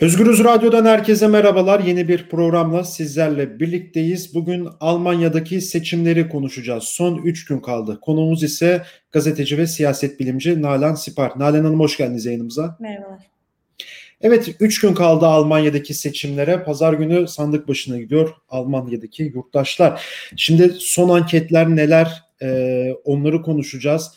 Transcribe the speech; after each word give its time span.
Özgürüz 0.00 0.44
Radyo'dan 0.44 0.84
herkese 0.84 1.26
merhabalar. 1.28 1.80
Yeni 1.80 2.08
bir 2.08 2.28
programla 2.28 2.84
sizlerle 2.84 3.60
birlikteyiz. 3.60 4.34
Bugün 4.34 4.68
Almanya'daki 4.80 5.60
seçimleri 5.60 6.28
konuşacağız. 6.28 6.84
Son 6.84 7.18
3 7.18 7.44
gün 7.44 7.60
kaldı. 7.60 7.98
Konuğumuz 8.00 8.42
ise 8.42 8.82
gazeteci 9.12 9.58
ve 9.58 9.66
siyaset 9.66 10.20
bilimci 10.20 10.62
Nalan 10.62 10.94
Sipar. 10.94 11.32
Nalan 11.36 11.64
Hanım 11.64 11.80
hoş 11.80 11.96
geldiniz 11.96 12.26
yayınımıza. 12.26 12.76
Merhabalar. 12.80 13.26
Evet 14.20 14.56
3 14.60 14.80
gün 14.80 14.94
kaldı 14.94 15.26
Almanya'daki 15.26 15.94
seçimlere. 15.94 16.64
Pazar 16.64 16.92
günü 16.92 17.28
sandık 17.28 17.68
başına 17.68 17.98
gidiyor 17.98 18.34
Almanya'daki 18.48 19.22
yurttaşlar. 19.22 20.02
Şimdi 20.36 20.72
son 20.78 21.08
anketler 21.08 21.68
neler 21.68 22.22
ee, 22.42 22.92
onları 23.04 23.42
konuşacağız. 23.42 24.12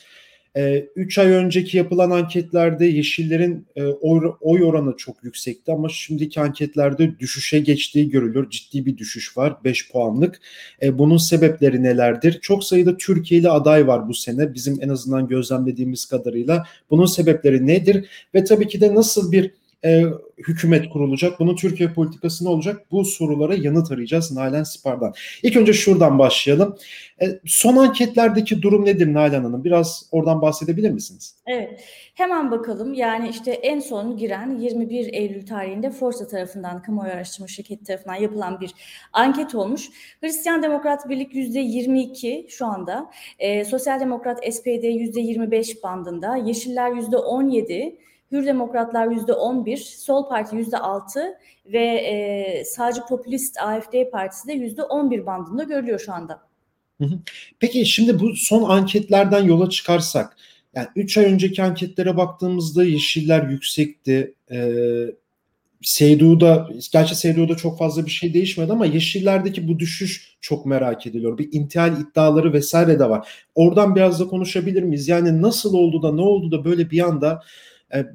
3 0.55 1.17
ee, 1.17 1.21
ay 1.21 1.31
önceki 1.31 1.77
yapılan 1.77 2.11
anketlerde 2.11 2.85
Yeşillerin 2.85 3.67
e, 3.75 3.85
oy, 3.85 4.63
oranı 4.63 4.97
çok 4.97 5.23
yüksekti 5.23 5.71
ama 5.71 5.89
şimdiki 5.89 6.41
anketlerde 6.41 7.19
düşüşe 7.19 7.59
geçtiği 7.59 8.09
görülür. 8.09 8.49
Ciddi 8.49 8.85
bir 8.85 8.97
düşüş 8.97 9.37
var 9.37 9.57
5 9.63 9.91
puanlık. 9.91 10.39
E, 10.81 10.97
bunun 10.97 11.17
sebepleri 11.17 11.83
nelerdir? 11.83 12.39
Çok 12.41 12.63
sayıda 12.63 12.97
Türkiye'li 12.97 13.49
aday 13.49 13.87
var 13.87 14.07
bu 14.07 14.13
sene 14.13 14.53
bizim 14.53 14.77
en 14.81 14.89
azından 14.89 15.27
gözlemlediğimiz 15.27 16.05
kadarıyla. 16.05 16.65
Bunun 16.89 17.05
sebepleri 17.05 17.67
nedir? 17.67 18.05
Ve 18.35 18.43
tabii 18.43 18.67
ki 18.67 18.81
de 18.81 18.95
nasıl 18.95 19.31
bir 19.31 19.51
e, 19.85 20.03
hükümet 20.37 20.89
kurulacak? 20.89 21.39
Bunun 21.39 21.55
Türkiye 21.55 21.93
politikası 21.93 22.45
ne 22.45 22.49
olacak? 22.49 22.91
Bu 22.91 23.05
sorulara 23.05 23.55
yanıt 23.55 23.91
arayacağız 23.91 24.31
Nalan 24.31 24.63
Sipar'dan. 24.63 25.13
İlk 25.43 25.57
önce 25.57 25.73
şuradan 25.73 26.19
başlayalım. 26.19 26.77
E, 27.21 27.39
son 27.45 27.75
anketlerdeki 27.75 28.61
durum 28.61 28.85
nedir 28.85 29.13
Nalan 29.13 29.43
Hanım? 29.43 29.63
Biraz 29.63 30.09
oradan 30.11 30.41
bahsedebilir 30.41 30.91
misiniz? 30.91 31.35
Evet. 31.47 31.83
Hemen 32.13 32.51
bakalım. 32.51 32.93
Yani 32.93 33.29
işte 33.29 33.51
en 33.51 33.79
son 33.79 34.17
giren 34.17 34.57
21 34.57 35.13
Eylül 35.13 35.45
tarihinde 35.45 35.91
Forsa 35.91 36.27
tarafından, 36.27 36.81
kamuoyu 36.81 37.11
araştırma 37.11 37.47
şirketi 37.47 37.83
tarafından 37.83 38.15
yapılan 38.15 38.61
bir 38.61 38.71
anket 39.13 39.55
olmuş. 39.55 39.89
Hristiyan 40.21 40.63
Demokrat 40.63 41.09
Birlik 41.09 41.33
%22 41.33 42.49
şu 42.49 42.65
anda. 42.65 43.11
E, 43.39 43.65
Sosyal 43.65 43.99
Demokrat 43.99 44.53
SPD 44.53 44.83
%25 44.83 45.83
bandında. 45.83 46.35
Yeşiller 46.35 46.91
%17. 46.91 47.95
Hür 48.31 48.45
Demokratlar 48.45 49.07
yüzde 49.07 49.33
11, 49.33 49.77
Sol 49.77 50.29
Parti 50.29 50.55
yüzde 50.55 50.77
6 50.77 51.37
ve 51.65 51.85
e, 51.85 52.63
sağcı 52.65 53.01
popülist 53.09 53.57
AFD 53.61 54.09
Partisi 54.11 54.47
de 54.47 54.53
yüzde 54.53 54.83
11 54.83 55.25
bandında 55.25 55.63
görülüyor 55.63 55.99
şu 55.99 56.13
anda. 56.13 56.49
Peki 57.59 57.85
şimdi 57.85 58.19
bu 58.19 58.35
son 58.35 58.69
anketlerden 58.69 59.43
yola 59.43 59.69
çıkarsak, 59.69 60.37
yani 60.75 60.87
3 60.95 61.17
ay 61.17 61.25
önceki 61.25 61.63
anketlere 61.63 62.17
baktığımızda 62.17 62.83
yeşiller 62.83 63.49
yüksekti. 63.49 64.33
Ee, 64.51 65.05
Seydu'da, 65.81 66.69
gerçi 66.91 67.15
Seydu'da 67.15 67.55
çok 67.55 67.77
fazla 67.77 68.05
bir 68.05 68.11
şey 68.11 68.33
değişmedi 68.33 68.71
ama 68.71 68.85
Yeşiller'deki 68.85 69.67
bu 69.67 69.79
düşüş 69.79 70.37
çok 70.41 70.65
merak 70.65 71.07
ediliyor. 71.07 71.37
Bir 71.37 71.49
intihal 71.51 72.01
iddiaları 72.01 72.53
vesaire 72.53 72.99
de 72.99 73.09
var. 73.09 73.43
Oradan 73.55 73.95
biraz 73.95 74.19
da 74.19 74.27
konuşabilir 74.27 74.83
miyiz? 74.83 75.07
Yani 75.07 75.41
nasıl 75.41 75.73
oldu 75.73 76.03
da 76.03 76.11
ne 76.11 76.21
oldu 76.21 76.51
da 76.51 76.65
böyle 76.65 76.91
bir 76.91 76.99
anda 76.99 77.43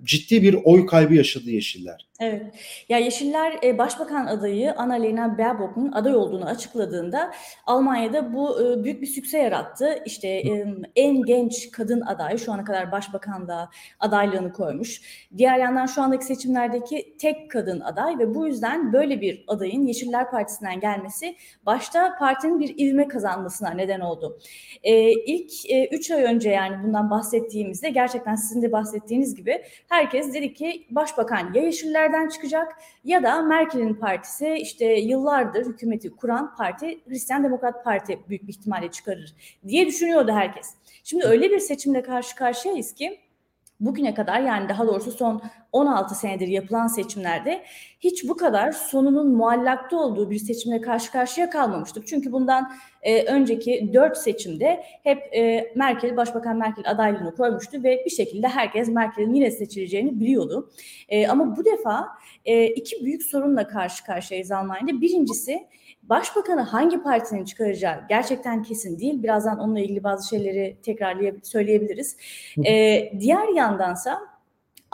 ciddi 0.05 0.43
bir 0.43 0.55
oy 0.65 0.87
kaybı 0.87 1.15
yaşadı 1.15 1.51
Yeşiller. 1.51 2.07
Evet. 2.25 2.43
Ya 2.89 2.99
Yeşiller 2.99 3.59
e, 3.65 3.79
Başbakan 3.79 4.27
adayı 4.27 4.75
Annalena 4.75 5.39
Baerbock'un 5.39 5.93
aday 5.93 6.17
olduğunu 6.17 6.45
açıkladığında 6.45 7.31
Almanya'da 7.67 8.35
bu 8.35 8.63
e, 8.63 8.85
büyük 8.85 9.03
bir 9.03 9.07
sükse 9.07 9.39
yarattı. 9.39 10.03
İşte 10.07 10.29
en 10.97 11.23
genç 11.23 11.71
kadın 11.71 12.01
aday 12.01 12.39
şu 12.39 12.53
ana 12.53 12.65
kadar 12.65 12.93
başbakanlığa 12.93 13.71
adaylığını 14.01 14.53
koymuş. 14.53 15.03
Diğer 15.37 15.59
yandan 15.59 15.87
şu 15.87 16.03
andaki 16.03 16.25
seçimlerdeki 16.25 17.17
tek 17.19 17.51
kadın 17.51 17.81
aday 17.81 18.19
ve 18.19 18.35
bu 18.35 18.47
yüzden 18.47 18.93
böyle 18.93 19.21
bir 19.21 19.45
adayın 19.49 19.87
Yeşiller 19.87 20.31
Partisi'nden 20.31 20.81
gelmesi 20.81 21.37
başta 21.67 22.17
partinin 22.19 22.61
bir 22.61 22.79
ivme 22.79 23.09
kazanmasına 23.09 23.71
neden 23.71 24.01
oldu. 24.01 24.39
İlk 25.27 25.53
3 25.93 26.11
ay 26.11 26.23
önce 26.23 26.51
yani 26.51 26.83
bundan 26.85 27.11
bahsettiğimizde 27.11 27.91
gerçekten 27.91 28.35
sizin 28.35 28.63
de 28.63 28.73
bahsettiğiniz 28.73 29.35
gibi 29.35 29.63
herkes 29.89 30.35
dedi 30.35 30.55
ki 30.55 30.87
başbakan 30.91 31.55
ya 31.55 31.63
Yeşillerden 31.63 32.14
çıkacak 32.29 32.77
ya 33.05 33.23
da 33.23 33.43
Merkel'in 33.43 33.95
partisi 33.95 34.55
işte 34.55 34.85
yıllardır 34.87 35.67
hükümeti 35.67 36.11
kuran 36.11 36.57
parti 36.57 37.01
Hristiyan 37.09 37.45
Demokrat 37.45 37.85
Parti 37.85 38.19
büyük 38.29 38.43
bir 38.43 38.53
ihtimalle 38.53 38.91
çıkarır 38.91 39.35
diye 39.67 39.87
düşünüyordu 39.87 40.33
herkes. 40.33 40.75
Şimdi 41.05 41.25
öyle 41.25 41.51
bir 41.51 41.59
seçimle 41.59 42.03
karşı 42.03 42.37
karşıyayız 42.37 42.95
ki 42.95 43.21
bugüne 43.85 44.15
kadar 44.15 44.41
yani 44.41 44.69
daha 44.69 44.87
doğrusu 44.87 45.11
son 45.11 45.43
16 45.73 46.15
senedir 46.15 46.49
yapılan 46.49 46.87
seçimlerde 46.87 47.65
hiç 48.01 48.29
bu 48.29 48.37
kadar 48.37 48.73
sonunun 48.73 49.35
muallakta 49.35 49.97
olduğu 49.97 50.31
bir 50.31 50.39
seçimle 50.39 50.81
karşı 50.81 51.13
karşıya 51.13 51.51
kalmamıştık. 51.51 52.07
Çünkü 52.07 52.33
bundan 52.33 52.73
e, 53.03 53.25
önceki 53.25 53.91
4 53.95 54.17
seçimde 54.17 54.85
hep 55.03 55.19
e, 55.37 55.73
Merkel, 55.75 56.17
Başbakan 56.17 56.57
Merkel 56.57 56.91
adaylığını 56.91 57.35
koymuştu 57.35 57.83
ve 57.83 58.03
bir 58.05 58.11
şekilde 58.11 58.49
herkes 58.49 58.89
Merkel'in 58.89 59.35
yine 59.35 59.51
seçileceğini 59.51 60.21
biliyordu. 60.21 60.71
E, 61.09 61.29
ama 61.29 61.57
bu 61.57 61.65
defa 61.65 62.09
e, 62.45 62.67
iki 62.67 63.05
büyük 63.05 63.23
sorunla 63.23 63.69
karşı 63.69 64.05
karşıyayız 64.05 64.51
Almanya'da. 64.51 65.01
Birincisi 65.01 65.67
Başbakanı 66.09 66.61
hangi 66.61 67.03
partinin 67.03 67.45
çıkaracağı 67.45 68.01
gerçekten 68.09 68.63
kesin 68.63 68.99
değil. 68.99 69.23
Birazdan 69.23 69.59
onunla 69.59 69.81
ilgili 69.81 70.05
bazı 70.05 70.29
şeyleri 70.29 70.77
tekrarlayıp 70.83 71.47
söyleyebiliriz. 71.47 72.17
Ee, 72.67 73.13
diğer 73.21 73.49
yandansa 73.49 74.35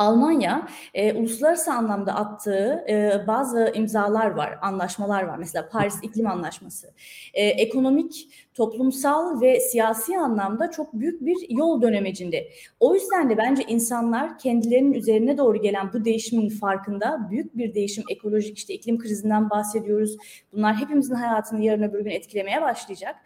Almanya 0.00 0.68
e, 0.94 1.12
uluslararası 1.12 1.72
anlamda 1.72 2.14
attığı 2.14 2.84
e, 2.88 3.24
bazı 3.26 3.72
imzalar 3.74 4.30
var, 4.30 4.58
anlaşmalar 4.62 5.22
var. 5.22 5.38
Mesela 5.38 5.68
Paris 5.68 5.94
İklim 6.02 6.26
Anlaşması. 6.26 6.94
E, 7.34 7.46
ekonomik, 7.46 8.28
toplumsal 8.54 9.40
ve 9.40 9.60
siyasi 9.60 10.18
anlamda 10.18 10.70
çok 10.70 10.92
büyük 10.92 11.26
bir 11.26 11.36
yol 11.50 11.82
dönemecinde. 11.82 12.48
O 12.80 12.94
yüzden 12.94 13.30
de 13.30 13.36
bence 13.36 13.62
insanlar 13.62 14.38
kendilerinin 14.38 14.92
üzerine 14.92 15.38
doğru 15.38 15.60
gelen 15.60 15.92
bu 15.92 16.04
değişimin 16.04 16.48
farkında. 16.48 17.28
Büyük 17.30 17.56
bir 17.56 17.74
değişim, 17.74 18.04
ekolojik 18.10 18.58
işte 18.58 18.74
iklim 18.74 18.98
krizinden 18.98 19.50
bahsediyoruz. 19.50 20.16
Bunlar 20.52 20.76
hepimizin 20.76 21.14
hayatını 21.14 21.64
yarın 21.64 21.82
öbür 21.82 22.00
gün 22.00 22.10
etkilemeye 22.10 22.62
başlayacak. 22.62 23.16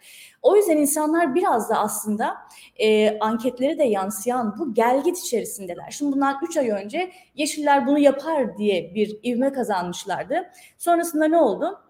O 0.41 0.55
yüzden 0.55 0.77
insanlar 0.77 1.35
biraz 1.35 1.69
da 1.69 1.79
aslında 1.79 2.35
e, 2.77 3.19
anketlere 3.19 3.77
de 3.77 3.83
yansıyan 3.83 4.55
bu 4.59 4.73
gelgit 4.73 5.17
içerisindeler. 5.17 5.91
Şimdi 5.91 6.15
bundan 6.15 6.37
3 6.49 6.57
ay 6.57 6.69
önce 6.69 7.11
Yeşiller 7.35 7.87
bunu 7.87 7.99
yapar 7.99 8.57
diye 8.57 8.95
bir 8.95 9.17
ivme 9.23 9.53
kazanmışlardı. 9.53 10.51
Sonrasında 10.77 11.27
ne 11.27 11.37
oldu? 11.37 11.84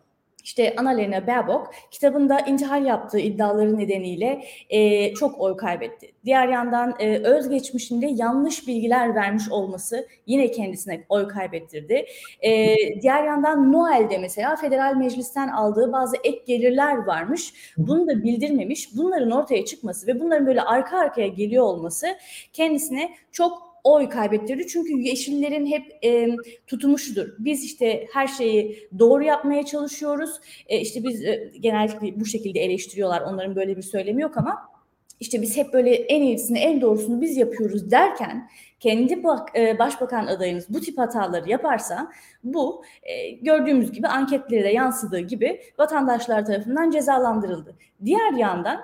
İşte 0.46 0.74
Annalena 0.78 1.28
Baerbock 1.28 1.74
kitabında 1.92 2.40
intihal 2.40 2.86
yaptığı 2.86 3.20
iddiaları 3.20 3.78
nedeniyle 3.78 4.46
e, 4.70 5.14
çok 5.14 5.42
oy 5.42 5.58
kaybetti. 5.58 6.12
Diğer 6.26 6.48
yandan 6.48 6.96
e, 7.00 7.18
özgeçmişinde 7.18 8.06
yanlış 8.06 8.68
bilgiler 8.68 9.16
vermiş 9.16 9.52
olması 9.52 10.08
yine 10.26 10.52
kendisine 10.52 11.04
oy 11.10 11.28
kaybettirdi. 11.28 12.06
E, 12.42 12.76
diğer 13.02 13.24
yandan 13.24 13.74
Noel'de 13.74 14.18
mesela 14.18 14.56
federal 14.56 14.96
meclisten 14.96 15.48
aldığı 15.48 15.92
bazı 15.92 16.18
ek 16.24 16.42
gelirler 16.48 16.96
varmış. 16.96 17.54
Bunu 17.78 18.08
da 18.08 18.24
bildirmemiş. 18.24 18.98
Bunların 18.98 19.32
ortaya 19.32 19.66
çıkması 19.66 20.08
ve 20.08 20.20
bunların 20.20 20.48
böyle 20.48 20.62
arka 20.62 21.00
arkaya 21.00 21.28
geliyor 21.28 21.64
olması 21.64 22.08
kendisine 22.54 23.16
çok 23.32 23.75
oy 23.86 24.10
kaybettirdi. 24.10 24.68
Çünkü 24.68 24.94
Yeşillerin 24.94 25.66
hep 25.66 26.06
e, 26.06 26.36
tutumu 26.68 26.98
Biz 27.40 27.64
işte 27.64 28.08
her 28.14 28.28
şeyi 28.28 28.90
doğru 29.00 29.24
yapmaya 29.24 29.66
çalışıyoruz. 29.66 30.40
E, 30.68 30.80
işte 30.80 31.04
biz 31.04 31.24
e, 31.24 31.52
genellikle 31.60 32.20
bu 32.20 32.26
şekilde 32.26 32.60
eleştiriyorlar. 32.60 33.22
Onların 33.22 33.56
böyle 33.56 33.78
bir 33.78 33.82
söylemi 33.82 34.22
yok 34.22 34.38
ama 34.38 34.76
işte 35.20 35.42
biz 35.42 35.58
hep 35.58 35.74
böyle 35.74 35.96
en 35.96 36.24
iyisini, 36.24 36.60
en 36.60 36.82
doğrusunu 36.82 37.22
biz 37.22 37.38
yapıyoruz 37.38 37.92
derken 37.92 38.50
kendi 38.80 39.24
bak, 39.24 39.50
e, 39.58 39.80
başbakan 39.80 40.28
adayınız 40.28 40.66
bu 40.70 40.82
tip 40.82 40.98
hataları 40.98 41.50
yaparsa 41.50 42.12
bu 42.44 42.84
e, 43.04 43.32
gördüğümüz 43.32 43.92
gibi 43.92 44.08
anketlere 44.08 44.74
yansıdığı 44.74 45.20
gibi 45.20 45.62
vatandaşlar 45.80 46.46
tarafından 46.46 46.92
cezalandırıldı. 46.92 47.76
Diğer 48.06 48.34
yandan 48.34 48.82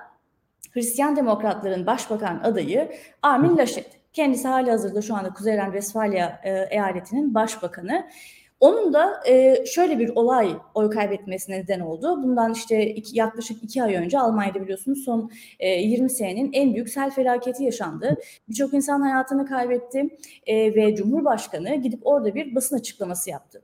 Hristiyan 0.72 1.16
Demokratların 1.16 1.86
başbakan 1.86 2.40
adayı 2.44 2.92
Armin 3.22 3.58
Laschet. 3.58 4.01
Kendisi 4.14 4.48
hali 4.48 4.72
hazırda 4.72 5.02
şu 5.02 5.16
anda 5.16 5.30
Kuzey 5.30 5.58
Ren-Vesfalya 5.58 6.42
e, 6.44 6.68
eyaletinin 6.72 7.34
başbakanı. 7.36 8.08
Onun 8.60 8.94
da 8.94 9.24
e, 9.28 9.66
şöyle 9.66 10.00
bir 10.00 10.10
olay 10.10 10.56
oy 10.74 10.90
kaybetmesine 10.90 11.60
neden 11.60 11.80
oldu. 11.80 12.24
Bundan 12.24 12.54
işte 12.54 12.86
iki, 12.86 13.20
yaklaşık 13.20 13.64
iki 13.64 13.84
ay 13.84 13.96
önce 13.96 14.20
Almanya'da 14.20 14.62
biliyorsunuz 14.62 15.04
son 15.06 15.32
e, 15.60 15.70
20 15.70 16.10
senenin 16.10 16.50
en 16.54 16.74
büyük 16.74 16.90
sel 16.90 17.12
felaketi 17.12 17.64
yaşandı. 17.64 18.18
Birçok 18.50 18.74
insan 18.74 19.02
hayatını 19.02 19.46
kaybetti 19.46 20.18
e, 20.46 20.76
ve 20.76 20.96
Cumhurbaşkanı 20.96 21.76
gidip 21.76 22.00
orada 22.04 22.36
bir 22.36 22.56
basın 22.56 22.76
açıklaması 22.76 23.30
yaptı. 23.30 23.62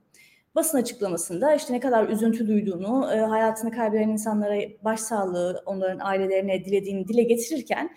Basın 0.56 0.78
açıklamasında 0.78 1.56
işte 1.56 1.74
ne 1.74 1.80
kadar 1.80 2.10
üzüntü 2.10 2.48
duyduğunu, 2.48 3.12
e, 3.14 3.20
hayatını 3.20 3.72
kaybeden 3.72 4.10
insanlara 4.10 4.62
başsağlığı, 4.84 5.64
onların 5.66 6.00
ailelerine 6.00 6.66
dilediğini 6.66 7.08
dile 7.08 7.24
getirirken 7.24 7.90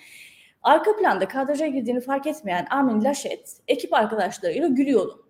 Arka 0.62 0.96
planda 0.96 1.28
kadraja 1.28 1.66
girdiğini 1.66 2.00
fark 2.00 2.26
etmeyen 2.26 2.66
Armin 2.70 3.04
Laschet 3.04 3.56
ekip 3.68 3.94
arkadaşlarıyla 3.94 4.68
gülüyordu. 4.68 5.26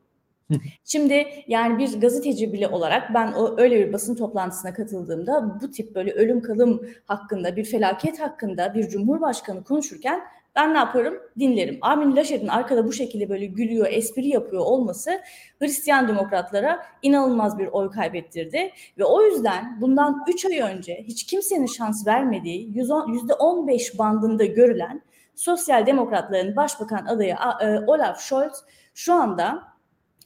Şimdi 0.84 1.26
yani 1.46 1.78
bir 1.78 2.00
gazeteci 2.00 2.52
bile 2.52 2.68
olarak 2.68 3.14
ben 3.14 3.32
o 3.32 3.60
öyle 3.60 3.86
bir 3.86 3.92
basın 3.92 4.14
toplantısına 4.14 4.74
katıldığımda 4.74 5.60
bu 5.62 5.70
tip 5.70 5.94
böyle 5.94 6.12
ölüm 6.12 6.42
kalım 6.42 6.86
hakkında, 7.06 7.56
bir 7.56 7.64
felaket 7.64 8.20
hakkında 8.20 8.74
bir 8.74 8.88
cumhurbaşkanı 8.88 9.64
konuşurken 9.64 10.20
ben 10.56 10.74
ne 10.74 10.78
yaparım? 10.78 11.14
Dinlerim. 11.38 11.78
Armin 11.80 12.16
Laschet'in 12.16 12.48
arkada 12.48 12.86
bu 12.86 12.92
şekilde 12.92 13.28
böyle 13.28 13.46
gülüyor, 13.46 13.86
espri 13.90 14.28
yapıyor 14.28 14.62
olması 14.62 15.20
Hristiyan 15.58 16.08
demokratlara 16.08 16.86
inanılmaz 17.02 17.58
bir 17.58 17.66
oy 17.66 17.90
kaybettirdi. 17.90 18.70
Ve 18.98 19.04
o 19.04 19.22
yüzden 19.22 19.80
bundan 19.80 20.24
3 20.28 20.44
ay 20.44 20.58
önce 20.58 21.04
hiç 21.04 21.26
kimsenin 21.26 21.66
şans 21.66 22.06
vermediği 22.06 22.72
%15 22.74 23.98
bandında 23.98 24.44
görülen 24.44 25.02
sosyal 25.40 25.86
demokratların 25.86 26.56
başbakan 26.56 27.06
adayı 27.06 27.36
e, 27.62 27.78
Olaf 27.86 28.20
Scholz 28.20 28.64
şu 28.94 29.12
anda 29.14 29.62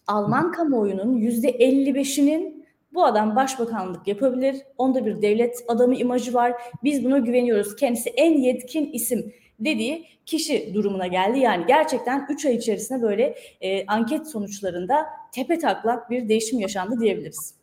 Alman 0.06 0.52
kamuoyunun 0.52 1.18
%55'inin 1.18 2.66
bu 2.94 3.04
adam 3.04 3.36
başbakanlık 3.36 4.08
yapabilir. 4.08 4.56
Onda 4.78 5.06
bir 5.06 5.22
devlet 5.22 5.64
adamı 5.68 5.94
imajı 5.94 6.34
var. 6.34 6.52
Biz 6.84 7.04
buna 7.04 7.18
güveniyoruz. 7.18 7.76
Kendisi 7.76 8.10
en 8.10 8.38
yetkin 8.38 8.92
isim 8.92 9.32
dediği 9.60 10.06
kişi 10.26 10.74
durumuna 10.74 11.06
geldi. 11.06 11.38
Yani 11.38 11.64
gerçekten 11.66 12.26
3 12.30 12.46
ay 12.46 12.54
içerisinde 12.54 13.02
böyle 13.02 13.34
e, 13.60 13.86
anket 13.86 14.26
sonuçlarında 14.26 15.06
tepe 15.32 15.58
taklak 15.58 16.10
bir 16.10 16.28
değişim 16.28 16.60
yaşandı 16.60 17.00
diyebiliriz. 17.00 17.54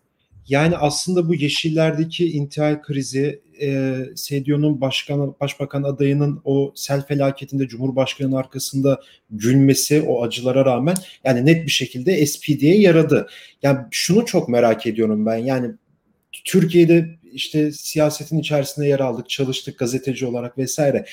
Yani 0.48 0.78
aslında 0.78 1.28
bu 1.28 1.36
yeşillerdeki 1.36 2.32
intihal 2.32 2.82
krizi, 2.82 3.42
e, 3.62 3.96
Sedio'nun 4.16 4.82
başkan, 4.82 5.36
başbakan 5.40 5.84
adayının 5.84 6.42
o 6.44 6.74
sel 6.76 7.06
felaketinde 7.06 7.68
Cumhurbaşkanı'nın 7.68 8.36
arkasında 8.36 9.02
gülmesi 9.30 10.02
o 10.02 10.24
acılara 10.24 10.66
rağmen 10.66 10.96
yani 11.24 11.46
net 11.46 11.66
bir 11.66 11.72
şekilde 11.72 12.26
SPD'ye 12.26 12.80
yaradı. 12.80 13.28
Yani 13.64 13.80
şunu 13.92 14.26
çok 14.26 14.50
merak 14.50 14.88
ediyorum 14.88 15.26
ben. 15.26 15.38
Yani 15.38 15.72
Türkiye'de 16.46 17.10
işte 17.32 17.72
siyasetin 17.72 18.40
içerisinde 18.40 18.88
yer 18.88 19.00
aldık, 19.00 19.30
çalıştık 19.30 19.80
gazeteci 19.80 20.26
olarak 20.26 20.58
vesaire. 20.58 21.06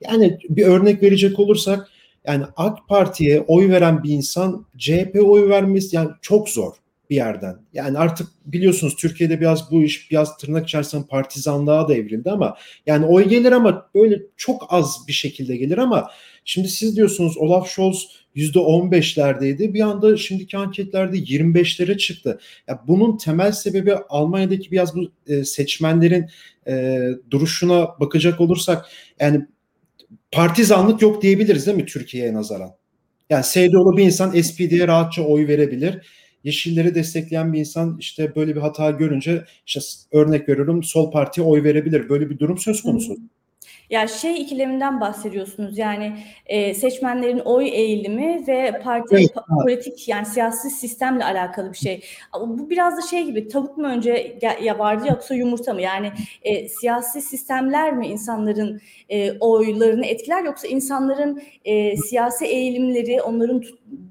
Yani 0.00 0.38
bir 0.48 0.66
örnek 0.66 1.02
verecek 1.02 1.38
olursak 1.38 1.88
yani 2.26 2.44
AK 2.56 2.88
Parti'ye 2.88 3.40
oy 3.40 3.70
veren 3.70 4.02
bir 4.02 4.10
insan 4.10 4.66
CHP 4.78 5.16
oy 5.24 5.48
vermesi 5.48 5.96
yani 5.96 6.10
çok 6.22 6.48
zor 6.48 6.72
bir 7.10 7.16
yerden. 7.16 7.56
Yani 7.72 7.98
artık 7.98 8.28
biliyorsunuz 8.46 8.96
Türkiye'de 8.96 9.40
biraz 9.40 9.70
bu 9.70 9.82
iş 9.82 10.10
biraz 10.10 10.36
tırnak 10.36 10.66
içerisinde 10.68 11.06
partizanlığa 11.06 11.88
da 11.88 11.94
evrildi 11.94 12.30
ama 12.30 12.56
yani 12.86 13.06
oy 13.06 13.28
gelir 13.28 13.52
ama 13.52 13.90
böyle 13.94 14.22
çok 14.36 14.66
az 14.68 14.96
bir 15.08 15.12
şekilde 15.12 15.56
gelir 15.56 15.78
ama 15.78 16.10
şimdi 16.44 16.68
siz 16.68 16.96
diyorsunuz 16.96 17.36
Olaf 17.36 17.68
Scholz 17.68 18.26
%15'lerdeydi. 18.36 19.74
Bir 19.74 19.80
anda 19.80 20.16
şimdiki 20.16 20.56
anketlerde 20.56 21.18
25'lere 21.18 21.98
çıktı. 21.98 22.38
Ya 22.68 22.82
bunun 22.86 23.16
temel 23.16 23.52
sebebi 23.52 23.94
Almanya'daki 24.08 24.70
biraz 24.70 24.96
bu 24.96 25.12
e, 25.26 25.44
seçmenlerin 25.44 26.26
e, 26.68 27.04
duruşuna 27.30 28.00
bakacak 28.00 28.40
olursak 28.40 28.86
yani 29.20 29.46
partizanlık 30.32 31.02
yok 31.02 31.22
diyebiliriz 31.22 31.66
değil 31.66 31.76
mi 31.76 31.86
Türkiye'ye 31.86 32.34
nazaran? 32.34 32.70
Yani 33.30 33.44
SDO'lu 33.44 33.96
bir 33.96 34.04
insan 34.04 34.40
SPD'ye 34.42 34.88
rahatça 34.88 35.22
oy 35.22 35.48
verebilir 35.48 36.06
Yeşilleri 36.46 36.94
destekleyen 36.94 37.52
bir 37.52 37.58
insan 37.58 37.96
işte 38.00 38.34
böyle 38.36 38.56
bir 38.56 38.60
hata 38.60 38.90
görünce 38.90 39.44
işte 39.66 39.80
örnek 40.12 40.48
veriyorum 40.48 40.82
sol 40.82 41.10
partiye 41.10 41.46
oy 41.46 41.64
verebilir. 41.64 42.08
Böyle 42.08 42.30
bir 42.30 42.38
durum 42.38 42.58
söz 42.58 42.82
konusu. 42.82 43.12
Hı. 43.12 43.16
Ya 43.90 44.08
şey 44.08 44.42
ikileminden 44.42 45.00
bahsediyorsunuz 45.00 45.78
yani 45.78 46.16
e, 46.46 46.74
seçmenlerin 46.74 47.38
oy 47.38 47.68
eğilimi 47.68 48.44
ve 48.48 48.80
parti 48.84 49.14
evet, 49.16 49.30
pa- 49.30 49.62
politik 49.62 50.08
yani 50.08 50.26
siyasi 50.26 50.70
sistemle 50.70 51.24
alakalı 51.24 51.72
bir 51.72 51.78
şey. 51.78 52.04
Bu 52.40 52.70
biraz 52.70 52.96
da 52.96 53.02
şey 53.02 53.24
gibi 53.24 53.48
tavuk 53.48 53.78
mu 53.78 53.86
önce 53.86 54.38
ya 54.62 54.78
vardı 54.78 55.04
yoksa 55.08 55.34
yumurta 55.34 55.74
mı? 55.74 55.82
Yani 55.82 56.12
e, 56.42 56.68
siyasi 56.68 57.22
sistemler 57.22 57.92
mi 57.92 58.06
insanların 58.06 58.80
e, 59.08 59.38
oylarını 59.38 60.06
etkiler 60.06 60.44
yoksa 60.44 60.68
insanların 60.68 61.42
e, 61.64 61.96
siyasi 61.96 62.44
eğilimleri, 62.46 63.22
onların 63.22 63.62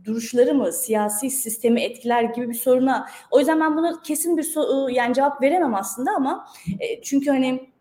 duruşları 0.05 0.53
mı 0.53 0.73
siyasi 0.73 1.29
sistemi 1.29 1.81
etkiler 1.81 2.23
gibi 2.23 2.49
bir 2.49 2.53
soruna. 2.53 3.07
O 3.31 3.39
yüzden 3.39 3.59
ben 3.59 3.77
bunu 3.77 4.01
kesin 4.03 4.37
bir 4.37 4.43
so- 4.43 4.91
yani 4.91 5.13
cevap 5.13 5.41
veremem 5.41 5.75
aslında 5.75 6.11
ama 6.11 6.47
e, 6.79 7.01
çünkü 7.01 7.29
hani 7.29 7.74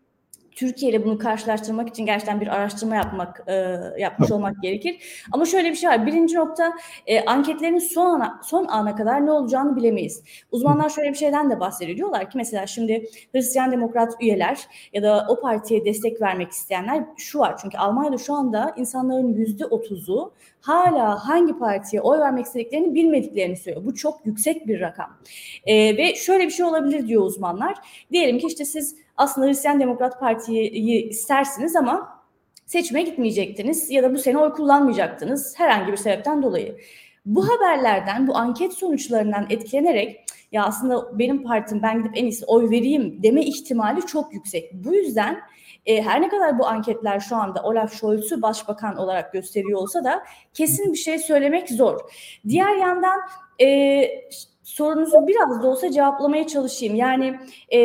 Türkiye 0.55 0.91
ile 0.91 1.05
bunu 1.05 1.17
karşılaştırmak 1.17 1.89
için 1.89 2.05
gerçekten 2.05 2.41
bir 2.41 2.47
araştırma 2.47 2.95
yapmak 2.95 3.43
e, 3.47 3.53
yapmış 3.97 4.31
olmak 4.31 4.61
gerekir. 4.61 5.25
Ama 5.31 5.45
şöyle 5.45 5.69
bir 5.69 5.75
şey 5.75 5.89
var. 5.89 6.05
Birinci 6.05 6.35
nokta 6.35 6.73
e, 7.07 7.25
anketlerin 7.25 7.77
son 7.77 8.05
ana, 8.05 8.41
son 8.43 8.65
ana 8.67 8.95
kadar 8.95 9.25
ne 9.25 9.31
olacağını 9.31 9.75
bilemeyiz. 9.75 10.23
Uzmanlar 10.51 10.89
şöyle 10.89 11.09
bir 11.09 11.17
şeyden 11.17 11.49
de 11.49 11.59
bahsediyor. 11.59 11.97
Diyorlar 11.97 12.29
ki 12.29 12.37
mesela 12.37 12.67
şimdi 12.67 13.09
Hristiyan 13.31 13.71
Demokrat 13.71 14.13
üyeler 14.21 14.59
ya 14.93 15.03
da 15.03 15.25
o 15.29 15.41
partiye 15.41 15.85
destek 15.85 16.21
vermek 16.21 16.51
isteyenler 16.51 17.03
şu 17.17 17.39
var. 17.39 17.57
Çünkü 17.61 17.77
Almanya'da 17.77 18.17
şu 18.17 18.33
anda 18.33 18.73
insanların 18.77 19.33
yüzde 19.33 19.65
otuzu 19.65 20.33
hala 20.61 21.27
hangi 21.27 21.57
partiye 21.57 22.01
oy 22.01 22.19
vermek 22.19 22.45
istediklerini 22.45 22.93
bilmediklerini 22.93 23.57
söylüyor. 23.57 23.85
Bu 23.85 23.95
çok 23.95 24.25
yüksek 24.25 24.67
bir 24.67 24.79
rakam. 24.79 25.17
E, 25.65 25.97
ve 25.97 26.15
şöyle 26.15 26.45
bir 26.45 26.51
şey 26.51 26.65
olabilir 26.65 27.07
diyor 27.07 27.23
uzmanlar. 27.23 27.75
Diyelim 28.11 28.39
ki 28.39 28.47
işte 28.47 28.65
siz 28.65 28.95
aslında 29.17 29.47
Hristiyan 29.47 29.79
Demokrat 29.79 30.19
Parti'yi 30.19 31.09
istersiniz 31.09 31.75
ama 31.75 32.21
seçime 32.65 33.01
gitmeyecektiniz 33.01 33.91
ya 33.91 34.03
da 34.03 34.13
bu 34.13 34.17
sene 34.17 34.37
oy 34.37 34.53
kullanmayacaktınız 34.53 35.59
herhangi 35.59 35.91
bir 35.91 35.97
sebepten 35.97 36.43
dolayı. 36.43 36.77
Bu 37.25 37.49
haberlerden, 37.49 38.27
bu 38.27 38.37
anket 38.37 38.73
sonuçlarından 38.73 39.47
etkilenerek 39.49 40.25
ya 40.51 40.65
aslında 40.65 41.19
benim 41.19 41.43
partim 41.43 41.81
ben 41.81 41.97
gidip 41.97 42.17
en 42.17 42.23
iyisi 42.23 42.45
oy 42.45 42.69
vereyim 42.69 43.23
deme 43.23 43.41
ihtimali 43.41 44.01
çok 44.01 44.33
yüksek. 44.33 44.73
Bu 44.73 44.95
yüzden 44.95 45.39
e, 45.85 46.01
her 46.01 46.21
ne 46.21 46.29
kadar 46.29 46.59
bu 46.59 46.67
anketler 46.67 47.19
şu 47.19 47.35
anda 47.35 47.63
Olaf 47.63 47.93
Scholz'u 47.93 48.41
başbakan 48.41 48.97
olarak 48.97 49.33
gösteriyor 49.33 49.79
olsa 49.79 50.03
da 50.03 50.23
kesin 50.53 50.93
bir 50.93 50.97
şey 50.97 51.19
söylemek 51.19 51.69
zor. 51.69 51.99
Diğer 52.47 52.75
yandan 52.75 53.19
e, 53.61 54.07
sorunuzu 54.63 55.27
biraz 55.27 55.63
da 55.63 55.67
olsa 55.67 55.91
cevaplamaya 55.91 56.47
çalışayım. 56.47 56.95
Yani 56.95 57.39
e, 57.73 57.79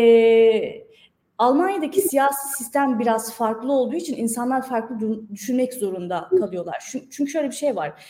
Almanya'daki 1.40 2.00
siyasi 2.00 2.58
sistem 2.58 2.98
biraz 2.98 3.32
farklı 3.32 3.72
olduğu 3.72 3.96
için 3.96 4.16
insanlar 4.16 4.62
farklı 4.62 5.28
düşünmek 5.32 5.74
zorunda 5.74 6.28
kalıyorlar. 6.38 6.92
Çünkü 7.10 7.30
şöyle 7.30 7.48
bir 7.48 7.54
şey 7.54 7.76
var. 7.76 8.04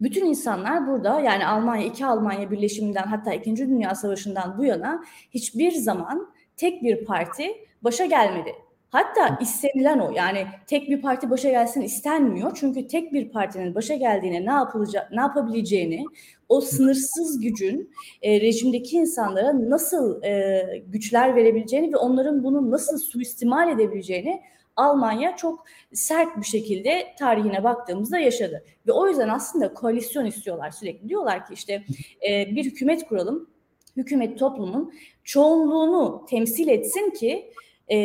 Bütün 0.00 0.26
insanlar 0.26 0.86
burada 0.86 1.20
yani 1.20 1.46
Almanya, 1.46 1.86
iki 1.86 2.06
Almanya 2.06 2.50
birleşiminden 2.50 3.02
hatta 3.02 3.34
İkinci 3.34 3.68
Dünya 3.68 3.94
Savaşı'ndan 3.94 4.58
bu 4.58 4.64
yana 4.64 5.04
hiçbir 5.30 5.72
zaman 5.72 6.32
tek 6.56 6.82
bir 6.82 7.04
parti 7.04 7.46
başa 7.82 8.04
gelmedi. 8.04 8.54
Hatta 8.90 9.38
istenilen 9.40 9.98
o 9.98 10.12
yani 10.12 10.46
tek 10.66 10.88
bir 10.88 11.02
parti 11.02 11.30
başa 11.30 11.50
gelsin 11.50 11.80
istenmiyor. 11.80 12.56
Çünkü 12.60 12.86
tek 12.86 13.12
bir 13.12 13.28
partinin 13.28 13.74
başa 13.74 13.94
geldiğine 13.94 14.46
ne 14.46 14.52
yapılacak 14.52 15.12
ne 15.12 15.20
yapabileceğini, 15.20 16.04
o 16.50 16.60
sınırsız 16.60 17.40
gücün 17.40 17.90
e, 18.22 18.40
rejimdeki 18.40 18.96
insanlara 18.96 19.70
nasıl 19.70 20.22
e, 20.22 20.82
güçler 20.86 21.36
verebileceğini 21.36 21.92
ve 21.92 21.96
onların 21.96 22.44
bunu 22.44 22.70
nasıl 22.70 22.98
suistimal 22.98 23.68
edebileceğini 23.72 24.42
Almanya 24.76 25.36
çok 25.36 25.64
sert 25.92 26.36
bir 26.36 26.46
şekilde 26.46 27.06
tarihine 27.18 27.64
baktığımızda 27.64 28.18
yaşadı. 28.18 28.64
Ve 28.86 28.92
o 28.92 29.08
yüzden 29.08 29.28
aslında 29.28 29.74
koalisyon 29.74 30.26
istiyorlar 30.26 30.70
sürekli. 30.70 31.08
Diyorlar 31.08 31.46
ki 31.46 31.54
işte 31.54 31.84
e, 32.28 32.56
bir 32.56 32.64
hükümet 32.64 33.08
kuralım, 33.08 33.50
hükümet 33.96 34.38
toplumun 34.38 34.92
çoğunluğunu 35.24 36.26
temsil 36.30 36.68
etsin 36.68 37.10
ki 37.10 37.52
e, 37.90 37.96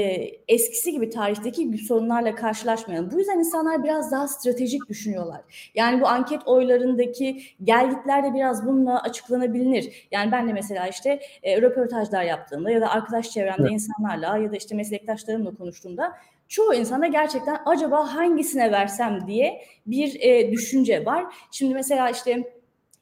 eskisi 0.47 0.91
gibi 0.91 1.09
tarihteki 1.09 1.77
sorunlarla 1.77 2.35
karşılaşmayalım. 2.35 3.11
Bu 3.11 3.19
yüzden 3.19 3.39
insanlar 3.39 3.83
biraz 3.83 4.11
daha 4.11 4.27
stratejik 4.27 4.89
düşünüyorlar. 4.89 5.41
Yani 5.75 6.01
bu 6.01 6.07
anket 6.07 6.47
oylarındaki 6.47 7.41
gelgitler 7.63 8.23
de 8.23 8.33
biraz 8.33 8.65
bununla 8.65 9.01
açıklanabilir. 9.01 10.07
Yani 10.11 10.31
ben 10.31 10.47
de 10.47 10.53
mesela 10.53 10.87
işte 10.87 11.19
e, 11.43 11.61
röportajlar 11.61 12.23
yaptığımda 12.23 12.71
ya 12.71 12.81
da 12.81 12.89
arkadaş 12.89 13.29
çevremde 13.29 13.61
evet. 13.61 13.71
insanlarla 13.71 14.37
ya 14.37 14.51
da 14.51 14.55
işte 14.55 14.75
meslektaşlarımla 14.75 15.55
konuştuğumda 15.55 16.13
çoğu 16.47 16.73
insanda 16.73 17.07
gerçekten 17.07 17.57
acaba 17.65 18.15
hangisine 18.15 18.71
versem 18.71 19.27
diye 19.27 19.61
bir 19.87 20.19
e, 20.21 20.51
düşünce 20.51 21.05
var. 21.05 21.25
Şimdi 21.51 21.73
mesela 21.73 22.09
işte 22.09 22.54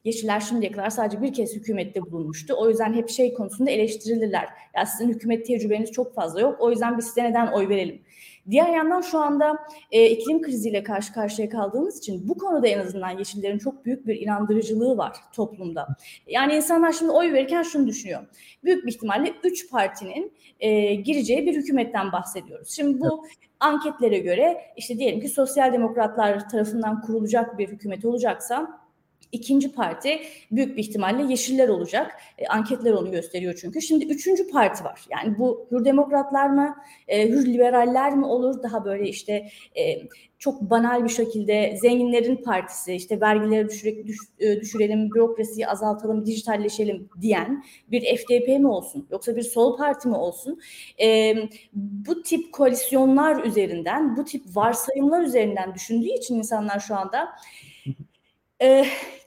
Yeşiller 0.04 0.40
şimdiye 0.40 0.72
kadar 0.72 0.90
sadece 0.90 1.22
bir 1.22 1.32
kez 1.32 1.56
hükümette 1.56 2.02
bulunmuştu. 2.02 2.54
O 2.58 2.68
yüzden 2.68 2.94
hep 2.94 3.08
şey 3.08 3.34
konusunda 3.34 3.70
eleştirilirler. 3.70 4.48
Ya 4.76 4.86
sizin 4.86 5.08
hükümet 5.08 5.46
tecrübeniz 5.46 5.92
çok 5.92 6.14
fazla 6.14 6.40
yok. 6.40 6.56
O 6.60 6.70
yüzden 6.70 6.98
biz 6.98 7.04
size 7.04 7.24
neden 7.24 7.46
oy 7.46 7.68
verelim? 7.68 8.02
Diğer 8.50 8.68
yandan 8.68 9.00
şu 9.00 9.18
anda 9.18 9.58
e, 9.90 10.10
iklim 10.10 10.42
kriziyle 10.42 10.82
karşı 10.82 11.12
karşıya 11.12 11.48
kaldığımız 11.48 11.98
için 11.98 12.28
bu 12.28 12.38
konuda 12.38 12.68
en 12.68 12.78
azından 12.78 13.18
Yeşillerin 13.18 13.58
çok 13.58 13.84
büyük 13.84 14.06
bir 14.06 14.20
inandırıcılığı 14.20 14.96
var 14.96 15.16
toplumda. 15.32 15.88
Yani 16.26 16.54
insanlar 16.54 16.92
şimdi 16.92 17.12
oy 17.12 17.32
verirken 17.32 17.62
şunu 17.62 17.86
düşünüyor. 17.86 18.20
Büyük 18.64 18.86
bir 18.86 18.92
ihtimalle 18.92 19.34
üç 19.44 19.70
partinin 19.70 20.32
e, 20.60 20.94
gireceği 20.94 21.46
bir 21.46 21.56
hükümetten 21.56 22.12
bahsediyoruz. 22.12 22.70
Şimdi 22.70 23.00
bu 23.00 23.26
anketlere 23.60 24.18
göre 24.18 24.60
işte 24.76 24.98
diyelim 24.98 25.20
ki 25.20 25.28
sosyal 25.28 25.72
demokratlar 25.72 26.48
tarafından 26.48 27.00
kurulacak 27.00 27.58
bir 27.58 27.68
hükümet 27.68 28.04
olacaksa 28.04 28.83
İkinci 29.34 29.72
parti 29.72 30.20
büyük 30.50 30.76
bir 30.76 30.82
ihtimalle 30.82 31.32
Yeşiller 31.32 31.68
olacak. 31.68 32.20
E, 32.38 32.46
anketler 32.46 32.92
onu 32.92 33.10
gösteriyor 33.10 33.54
çünkü. 33.60 33.82
Şimdi 33.82 34.04
üçüncü 34.04 34.50
parti 34.50 34.84
var. 34.84 35.04
Yani 35.10 35.38
bu 35.38 35.66
Hür 35.70 35.84
Demokratlar 35.84 36.48
mı, 36.48 36.76
e, 37.08 37.28
Hür 37.28 37.46
Liberaller 37.46 38.16
mi 38.16 38.26
olur? 38.26 38.62
Daha 38.62 38.84
böyle 38.84 39.08
işte 39.08 39.48
e, 39.78 40.02
çok 40.44 40.60
banal 40.60 41.04
bir 41.04 41.08
şekilde 41.08 41.76
zenginlerin 41.82 42.36
partisi, 42.36 42.94
işte 42.94 43.20
vergileri 43.20 43.68
düşürek, 43.68 44.06
düş, 44.06 44.18
e, 44.38 44.60
düşürelim, 44.60 45.10
bürokrasiyi 45.10 45.68
azaltalım, 45.68 46.26
dijitalleşelim 46.26 47.08
diyen 47.20 47.64
bir 47.90 48.16
FDP 48.16 48.48
mi 48.48 48.68
olsun? 48.68 49.06
Yoksa 49.10 49.36
bir 49.36 49.42
sol 49.42 49.76
parti 49.76 50.08
mi 50.08 50.16
olsun? 50.16 50.60
E, 51.00 51.34
bu 51.72 52.22
tip 52.22 52.52
koalisyonlar 52.52 53.44
üzerinden, 53.44 54.16
bu 54.16 54.24
tip 54.24 54.42
varsayımlar 54.54 55.22
üzerinden 55.22 55.74
düşündüğü 55.74 56.08
için 56.08 56.34
insanlar 56.34 56.80
şu 56.80 56.96
anda 56.96 57.28
e, 58.62 58.86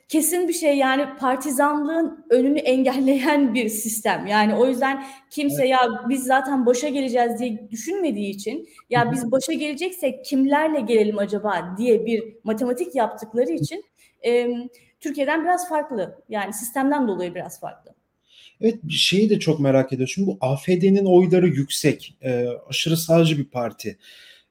kesin 0.10 0.48
bir 0.48 0.53
şey 0.53 0.77
yani 0.77 1.05
partizanlığın 1.19 2.25
önünü 2.29 2.60
engelleyen 2.60 3.53
bir 3.53 3.69
sistem. 3.69 4.27
Yani 4.27 4.55
o 4.55 4.67
yüzden 4.67 5.05
kimse 5.31 5.62
evet. 5.62 5.72
ya 5.72 6.05
biz 6.10 6.24
zaten 6.24 6.65
başa 6.65 6.88
geleceğiz 6.88 7.39
diye 7.39 7.69
düşünmediği 7.72 8.29
için 8.29 8.69
ya 8.89 9.12
biz 9.12 9.31
başa 9.31 9.53
geleceksek 9.53 10.25
kimlerle 10.25 10.79
gelelim 10.79 11.17
acaba 11.17 11.75
diye 11.77 12.05
bir 12.05 12.24
matematik 12.43 12.96
yaptıkları 12.96 13.51
için 13.51 13.84
e, 14.25 14.50
Türkiye'den 15.00 15.43
biraz 15.43 15.69
farklı. 15.69 16.24
Yani 16.29 16.53
sistemden 16.53 17.07
dolayı 17.07 17.36
biraz 17.36 17.60
farklı. 17.60 17.98
Evet 18.62 18.75
bir 18.84 18.93
şeyi 18.93 19.29
de 19.29 19.39
çok 19.39 19.60
merak 19.60 19.93
ediyorum. 19.93 20.12
Şimdi 20.13 20.27
bu 20.27 20.38
AFD'nin 20.41 21.05
oyları 21.05 21.48
yüksek. 21.48 22.17
E, 22.22 22.48
aşırı 22.69 22.98
sağcı 22.98 23.38
bir 23.38 23.46
parti. 23.46 23.98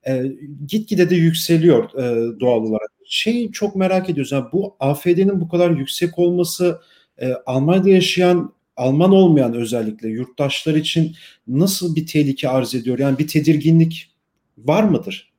E, 0.08 0.22
gitgide 0.66 1.10
de 1.10 1.14
yükseliyor 1.14 1.84
e, 1.94 2.40
doğal 2.40 2.60
olarak 2.60 2.90
şeyi 3.06 3.52
çok 3.52 3.76
merak 3.76 4.10
ediyoruz. 4.10 4.32
Yani 4.32 4.46
bu 4.52 4.76
AFD'nin 4.80 5.40
bu 5.40 5.48
kadar 5.48 5.70
yüksek 5.70 6.18
olması 6.18 6.80
e, 7.18 7.32
Almanya'da 7.46 7.88
yaşayan 7.88 8.56
Alman 8.76 9.12
olmayan 9.12 9.54
özellikle 9.54 10.08
yurttaşlar 10.08 10.74
için 10.74 11.16
nasıl 11.48 11.96
bir 11.96 12.06
tehlike 12.06 12.48
arz 12.48 12.74
ediyor? 12.74 12.98
Yani 12.98 13.18
bir 13.18 13.28
tedirginlik 13.28 14.10
var 14.58 14.82
mıdır? 14.82 15.32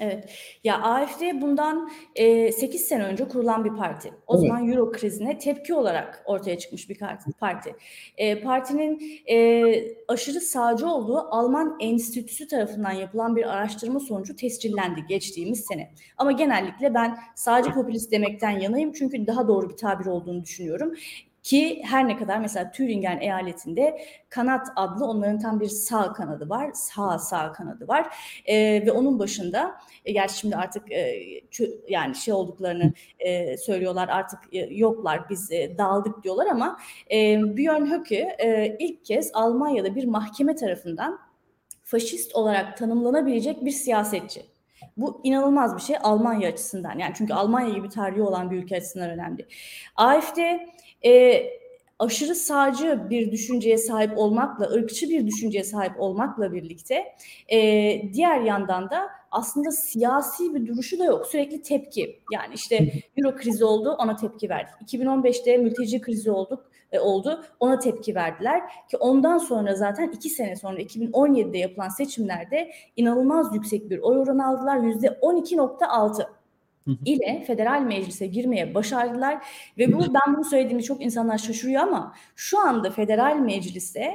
Evet. 0.00 0.30
Ya 0.64 0.82
AFD 0.82 1.22
bundan 1.40 1.90
e, 2.14 2.52
8 2.52 2.80
sene 2.80 3.04
önce 3.04 3.28
kurulan 3.28 3.64
bir 3.64 3.76
parti. 3.76 4.12
O 4.26 4.38
evet. 4.38 4.48
zaman 4.48 4.68
Euro 4.68 4.92
krizine 4.92 5.38
tepki 5.38 5.74
olarak 5.74 6.22
ortaya 6.26 6.58
çıkmış 6.58 6.90
bir 6.90 6.98
parti. 7.40 7.76
E, 8.16 8.40
partinin 8.40 9.02
e, 9.30 9.64
aşırı 10.08 10.40
sağcı 10.40 10.86
olduğu 10.86 11.18
Alman 11.18 11.76
Enstitüsü 11.80 12.48
tarafından 12.48 12.92
yapılan 12.92 13.36
bir 13.36 13.52
araştırma 13.52 14.00
sonucu 14.00 14.36
tescillendi 14.36 15.06
geçtiğimiz 15.08 15.64
sene. 15.66 15.92
Ama 16.16 16.32
genellikle 16.32 16.94
ben 16.94 17.18
sağcı 17.34 17.70
popülist 17.70 18.12
demekten 18.12 18.50
yanayım 18.60 18.92
çünkü 18.92 19.26
daha 19.26 19.48
doğru 19.48 19.70
bir 19.70 19.76
tabir 19.76 20.06
olduğunu 20.06 20.42
düşünüyorum. 20.42 20.94
Ki 21.48 21.82
her 21.84 22.08
ne 22.08 22.16
kadar 22.16 22.38
mesela 22.38 22.70
Thüringen 22.70 23.20
eyaletinde 23.20 24.00
kanat 24.28 24.66
adlı 24.76 25.04
onların 25.06 25.38
tam 25.38 25.60
bir 25.60 25.68
sağ 25.68 26.12
kanadı 26.12 26.48
var. 26.48 26.70
Sağ 26.74 27.18
sağ 27.18 27.52
kanadı 27.52 27.88
var. 27.88 28.16
E, 28.46 28.86
ve 28.86 28.92
onun 28.92 29.18
başında 29.18 29.74
e, 30.04 30.12
gerçi 30.12 30.38
şimdi 30.38 30.56
artık 30.56 30.92
e, 30.92 31.14
yani 31.88 32.14
şey 32.14 32.34
olduklarını 32.34 32.92
e, 33.18 33.56
söylüyorlar 33.56 34.08
artık 34.08 34.38
e, 34.52 34.58
yoklar 34.58 35.28
biz 35.30 35.52
e, 35.52 35.78
dağıldık 35.78 36.24
diyorlar 36.24 36.46
ama 36.46 36.78
e, 37.10 37.40
Björn 37.56 37.86
Höcke 37.86 38.36
e, 38.38 38.76
ilk 38.78 39.04
kez 39.04 39.30
Almanya'da 39.34 39.94
bir 39.94 40.04
mahkeme 40.04 40.54
tarafından 40.54 41.18
faşist 41.84 42.34
olarak 42.34 42.76
tanımlanabilecek 42.76 43.64
bir 43.64 43.70
siyasetçi. 43.70 44.42
Bu 44.96 45.20
inanılmaz 45.24 45.76
bir 45.76 45.82
şey 45.82 45.96
Almanya 46.02 46.48
açısından. 46.48 46.98
Yani 46.98 47.12
çünkü 47.16 47.34
Almanya 47.34 47.74
gibi 47.74 47.88
tarihi 47.88 48.22
olan 48.22 48.50
bir 48.50 48.56
ülke 48.56 48.76
açısından 48.76 49.10
önemli. 49.10 49.46
AFD 49.96 50.38
e, 51.04 51.42
aşırı 51.98 52.34
sağcı 52.34 53.06
bir 53.10 53.32
düşünceye 53.32 53.78
sahip 53.78 54.18
olmakla, 54.18 54.66
ırkçı 54.66 55.08
bir 55.08 55.26
düşünceye 55.26 55.64
sahip 55.64 56.00
olmakla 56.00 56.52
birlikte 56.52 57.04
e, 57.48 57.58
diğer 58.12 58.40
yandan 58.40 58.90
da 58.90 59.08
aslında 59.30 59.70
siyasi 59.70 60.54
bir 60.54 60.66
duruşu 60.66 60.98
da 60.98 61.04
yok. 61.04 61.26
Sürekli 61.26 61.62
tepki. 61.62 62.20
Yani 62.32 62.54
işte 62.54 62.92
Euro 63.16 63.36
krizi 63.36 63.64
oldu 63.64 63.96
ona 63.98 64.16
tepki 64.16 64.48
verdi. 64.48 64.70
2015'te 64.86 65.56
mülteci 65.56 66.00
krizi 66.00 66.30
olduk 66.30 66.70
e, 66.92 67.00
oldu 67.00 67.44
ona 67.60 67.78
tepki 67.78 68.14
verdiler 68.14 68.62
ki 68.90 68.96
ondan 68.96 69.38
sonra 69.38 69.74
zaten 69.74 70.10
iki 70.10 70.30
sene 70.30 70.56
sonra 70.56 70.80
2017'de 70.80 71.58
yapılan 71.58 71.88
seçimlerde 71.88 72.70
inanılmaz 72.96 73.54
yüksek 73.54 73.90
bir 73.90 73.98
oy 73.98 74.18
oranı 74.18 74.46
aldılar. 74.48 74.78
Yüzde 74.78 75.06
12.6 75.06 76.37
ile 77.04 77.44
federal 77.46 77.82
meclise 77.82 78.26
girmeye 78.26 78.74
başardılar 78.74 79.46
ve 79.78 79.92
bu 79.92 80.00
ben 80.00 80.34
bunu 80.34 80.44
söylediğimde 80.44 80.82
çok 80.82 81.02
insanlar 81.02 81.38
şaşırıyor 81.38 81.82
ama 81.82 82.14
şu 82.36 82.58
anda 82.58 82.90
federal 82.90 83.36
mecliste 83.36 84.12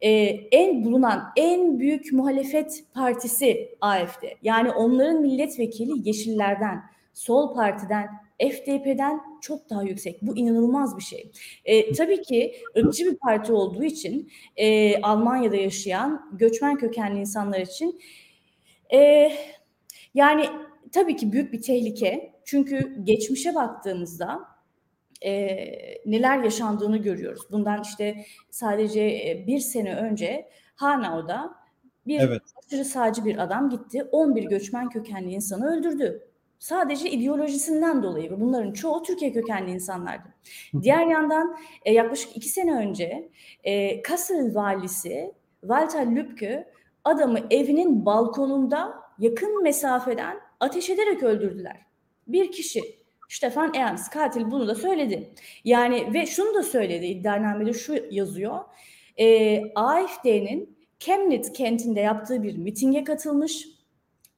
e, 0.00 0.10
en 0.50 0.84
bulunan 0.84 1.32
en 1.36 1.78
büyük 1.78 2.12
muhalefet 2.12 2.84
partisi 2.94 3.76
AFD. 3.80 4.22
Yani 4.42 4.70
onların 4.70 5.20
milletvekili 5.20 6.08
Yeşillerden, 6.08 6.82
Sol 7.14 7.54
Parti'den, 7.54 8.08
FDP'den 8.40 9.20
çok 9.40 9.70
daha 9.70 9.82
yüksek. 9.82 10.22
Bu 10.22 10.36
inanılmaz 10.36 10.96
bir 10.96 11.02
şey. 11.02 11.32
E, 11.64 11.92
tabii 11.92 12.22
ki 12.22 12.54
ırkçı 12.78 13.06
bir 13.06 13.16
parti 13.16 13.52
olduğu 13.52 13.84
için 13.84 14.30
e, 14.56 14.96
Almanya'da 15.00 15.56
yaşayan 15.56 16.30
göçmen 16.32 16.76
kökenli 16.76 17.20
insanlar 17.20 17.60
için 17.60 18.00
e, 18.92 19.32
yani 20.14 20.46
tabii 20.96 21.16
ki 21.16 21.32
büyük 21.32 21.52
bir 21.52 21.62
tehlike. 21.62 22.32
Çünkü 22.44 22.96
geçmişe 23.02 23.54
baktığımızda 23.54 24.40
e, 25.22 25.56
neler 26.06 26.42
yaşandığını 26.42 26.96
görüyoruz. 26.96 27.42
Bundan 27.52 27.82
işte 27.82 28.24
sadece 28.50 29.04
bir 29.46 29.58
sene 29.58 29.96
önce 29.96 30.48
Hanau'da 30.74 31.54
bir 32.06 32.20
evet. 32.20 32.42
aşırı 32.66 32.84
sağcı 32.84 33.24
bir 33.24 33.38
adam 33.38 33.70
gitti. 33.70 34.04
11 34.12 34.44
göçmen 34.44 34.88
kökenli 34.88 35.32
insanı 35.32 35.76
öldürdü. 35.76 36.28
Sadece 36.58 37.10
ideolojisinden 37.10 38.02
dolayı 38.02 38.30
ve 38.30 38.40
bunların 38.40 38.72
çoğu 38.72 39.02
Türkiye 39.02 39.32
kökenli 39.32 39.70
insanlardı. 39.70 40.28
Diğer 40.82 41.06
yandan 41.06 41.56
e, 41.84 41.92
yaklaşık 41.92 42.36
iki 42.36 42.48
sene 42.48 42.76
önce 42.76 43.30
e, 43.64 44.02
Kassel 44.02 44.54
valisi 44.54 45.34
Walter 45.60 46.16
Lübke 46.16 46.72
adamı 47.04 47.38
evinin 47.50 48.06
balkonunda 48.06 48.94
yakın 49.18 49.62
mesafeden 49.62 50.45
ateş 50.60 50.90
ederek 50.90 51.22
öldürdüler. 51.22 51.76
Bir 52.26 52.52
kişi 52.52 52.80
Stefan 53.28 53.74
Ernst 53.74 54.10
katil 54.10 54.50
bunu 54.50 54.68
da 54.68 54.74
söyledi. 54.74 55.34
Yani 55.64 56.14
ve 56.14 56.26
şunu 56.26 56.54
da 56.54 56.62
söyledi 56.62 57.06
iddianamede 57.06 57.72
şu 57.72 57.94
yazıyor. 58.10 58.60
E, 59.18 59.62
AFD'nin 59.74 60.76
Chemnitz 60.98 61.52
kentinde 61.52 62.00
yaptığı 62.00 62.42
bir 62.42 62.56
mitinge 62.56 63.04
katılmış 63.04 63.68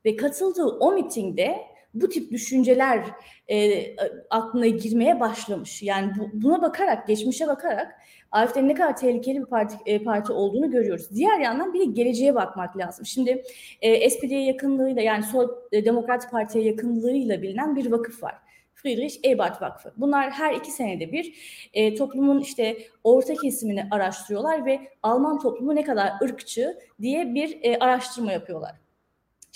ve 0.05 0.17
katıldığı 0.17 0.67
o 0.67 0.93
mitingde 0.93 1.68
bu 1.95 2.09
tip 2.09 2.31
düşünceler 2.31 3.05
e, 3.51 3.83
aklına 4.31 4.67
girmeye 4.67 5.21
başlamış. 5.21 5.83
Yani 5.83 6.13
bu, 6.19 6.31
buna 6.33 6.63
bakarak, 6.63 7.09
geçmişe 7.09 7.49
bakarak 7.49 7.95
AFD'nin 8.33 8.69
ne 8.69 8.75
kadar 8.75 8.97
tehlikeli 8.97 9.41
bir 9.41 9.47
parti, 9.47 9.77
e, 9.87 10.05
parti 10.05 10.33
olduğunu 10.33 10.71
görüyoruz. 10.71 11.11
Diğer 11.15 11.39
yandan 11.39 11.75
bir 11.75 11.81
de 11.81 11.85
geleceğe 11.85 12.35
bakmak 12.35 12.77
lazım. 12.77 13.07
Şimdi 13.07 13.43
e, 13.81 14.11
SPD'ye 14.11 14.45
yakınlığıyla 14.45 15.03
yani 15.03 15.23
Sol 15.23 15.49
e, 15.73 15.85
Demokrat 15.85 16.31
Parti'ye 16.31 16.65
yakınlığıyla 16.65 17.43
bilinen 17.43 17.77
bir 17.77 17.91
vakıf 17.91 18.23
var. 18.23 18.35
Friedrich 18.75 19.17
Ebert 19.25 19.63
Vakfı. 19.63 19.93
Bunlar 19.97 20.31
her 20.31 20.55
iki 20.55 20.71
senede 20.71 21.13
bir 21.13 21.35
e, 21.73 21.95
toplumun 21.95 22.41
işte 22.41 22.79
orta 23.05 23.35
kesimini 23.35 23.89
araştırıyorlar 23.91 24.67
ve 24.67 24.81
Alman 25.03 25.39
toplumu 25.39 25.75
ne 25.75 25.85
kadar 25.85 26.13
ırkçı 26.23 26.79
diye 27.01 27.35
bir 27.35 27.59
e, 27.63 27.79
araştırma 27.79 28.33
yapıyorlar. 28.33 28.88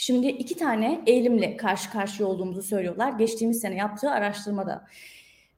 Şimdi 0.02 0.26
iki 0.26 0.56
tane 0.56 1.02
eğilimle 1.06 1.56
karşı 1.56 1.90
karşıya 1.90 2.28
olduğumuzu 2.28 2.62
söylüyorlar 2.62 3.12
geçtiğimiz 3.12 3.61
sene 3.61 3.75
yaptığı 3.76 4.11
araştırmada. 4.11 4.85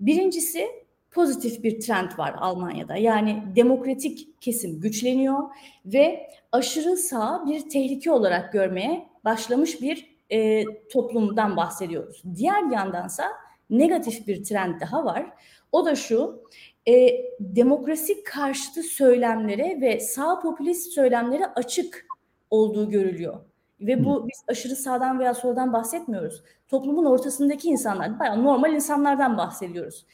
Birincisi 0.00 0.68
pozitif 1.10 1.62
bir 1.62 1.80
trend 1.80 2.10
var 2.18 2.34
Almanya'da. 2.38 2.96
Yani 2.96 3.42
demokratik 3.56 4.42
kesim 4.42 4.80
güçleniyor 4.80 5.38
ve 5.86 6.30
aşırı 6.52 6.96
sağ 6.96 7.46
bir 7.46 7.68
tehlike 7.68 8.10
olarak 8.10 8.52
görmeye 8.52 9.08
başlamış 9.24 9.82
bir 9.82 10.16
e, 10.30 10.64
toplumdan 10.92 11.56
bahsediyoruz. 11.56 12.22
Diğer 12.36 12.62
yandansa 12.72 13.24
negatif 13.70 14.26
bir 14.26 14.44
trend 14.44 14.80
daha 14.80 15.04
var. 15.04 15.26
O 15.72 15.84
da 15.84 15.94
şu, 15.94 16.42
e, 16.88 17.08
demokrasi 17.40 18.24
karşıtı 18.24 18.82
söylemlere 18.82 19.80
ve 19.80 20.00
sağ 20.00 20.40
popülist 20.40 20.92
söylemlere 20.92 21.46
açık 21.46 22.06
olduğu 22.50 22.90
görülüyor. 22.90 23.40
Ve 23.86 24.04
bu 24.04 24.28
biz 24.28 24.44
aşırı 24.48 24.76
sağdan 24.76 25.18
veya 25.18 25.34
soldan 25.34 25.72
bahsetmiyoruz. 25.72 26.42
Toplumun 26.68 27.04
ortasındaki 27.04 27.68
insanlar, 27.68 28.18
bayağı 28.18 28.44
normal 28.44 28.72
insanlardan 28.72 29.38
bahsediyoruz. 29.38 30.06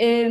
E, 0.00 0.30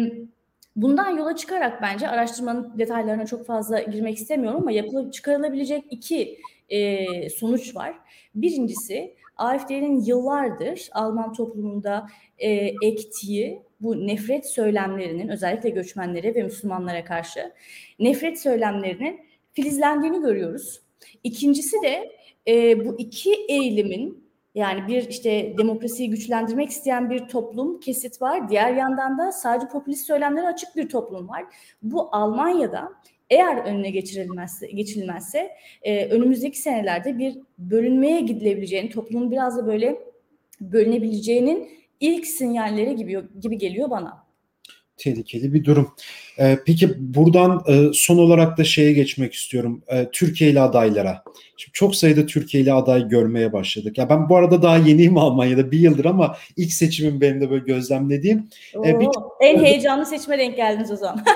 bundan 0.76 1.18
yola 1.18 1.36
çıkarak 1.36 1.82
bence 1.82 2.08
araştırmanın 2.08 2.74
detaylarına 2.78 3.26
çok 3.26 3.46
fazla 3.46 3.80
girmek 3.80 4.18
istemiyorum 4.18 4.60
ama 4.62 4.72
yapılıp 4.72 5.14
çıkarılabilecek 5.14 5.86
iki 5.90 6.40
e, 6.70 7.30
sonuç 7.30 7.76
var. 7.76 7.96
Birincisi 8.36 9.16
AFD'nin 9.38 10.06
yıllardır 10.06 10.90
Alman 10.92 11.34
toplumunda 11.34 12.08
e, 12.38 12.50
ektiği 12.82 13.62
bu 13.82 14.08
nefret 14.08 14.50
söylemlerinin 14.50 15.28
özellikle 15.28 15.70
göçmenlere 15.70 16.36
ve 16.36 16.44
Müslümanlara 16.44 17.04
karşı 17.04 17.52
nefret 18.00 18.42
söylemlerinin 18.42 19.20
filizlendiğini 19.54 20.22
görüyoruz. 20.22 20.85
İkincisi 21.24 21.78
de 21.84 22.12
e, 22.48 22.86
bu 22.86 22.96
iki 22.98 23.34
eğilimin 23.34 24.26
yani 24.56 24.88
bir 24.88 25.10
işte 25.10 25.54
demokrasiyi 25.58 26.10
güçlendirmek 26.10 26.70
isteyen 26.70 27.10
bir 27.10 27.20
toplum 27.20 27.80
kesit 27.80 28.22
var. 28.22 28.50
Diğer 28.50 28.74
yandan 28.74 29.18
da 29.18 29.32
sadece 29.32 29.68
popülist 29.68 30.08
söylemlere 30.08 30.48
açık 30.48 30.76
bir 30.76 30.90
toplum 30.90 31.30
var. 31.30 31.44
Bu 31.82 32.10
Almanya'da 32.12 32.92
eğer 33.30 33.58
önüne 33.58 33.90
geçirilmezse, 33.90 34.68
geçilmezse 34.68 35.52
e, 35.82 36.06
önümüzdeki 36.06 36.60
senelerde 36.60 37.18
bir 37.18 37.38
bölünmeye 37.58 38.22
gidilebileceğini, 38.22 38.90
toplumun 38.90 39.32
biraz 39.32 39.58
da 39.58 39.68
böyle 39.68 40.00
bölünebileceğinin 40.62 41.70
ilk 42.00 42.28
sinyalleri 42.28 42.96
gibi 42.96 43.22
gibi 43.40 43.58
geliyor 43.58 43.90
bana 43.90 44.25
tehlikeli 44.98 45.54
bir 45.54 45.64
durum. 45.64 45.96
Ee, 46.40 46.60
peki 46.66 47.14
buradan 47.16 47.64
e, 47.68 47.94
son 47.94 48.18
olarak 48.18 48.58
da 48.58 48.64
şeye 48.64 48.94
geçmek 48.94 49.34
istiyorum. 49.34 49.84
E, 49.88 50.10
Türkiye'li 50.12 50.62
adaylara. 50.62 51.24
Şimdi 51.58 51.74
çok 51.74 51.96
sayıda 51.96 52.26
Türkiye'li 52.26 52.74
aday 52.74 53.08
görmeye 53.08 53.54
başladık. 53.54 53.98
Ya 53.98 54.10
ben 54.10 54.30
bu 54.30 54.38
arada 54.38 54.62
daha 54.62 54.78
yeniyim 54.78 55.18
Almanya'da 55.26 55.72
bir 55.72 55.80
yıldır 55.80 56.06
ama 56.06 56.38
ilk 56.58 56.74
seçimim 56.74 57.22
benim 57.22 57.42
de 57.42 57.50
böyle 57.50 57.66
gözlemlediğim. 57.66 58.50
E, 58.74 58.78
Oo, 58.78 58.86
e, 58.86 59.00
bir, 59.00 59.08
en 59.42 59.64
heyecanlı 59.64 60.06
seçime 60.06 60.38
denk 60.40 60.56
geldiniz 60.56 60.92
o 60.92 60.96
zaman. 60.96 61.24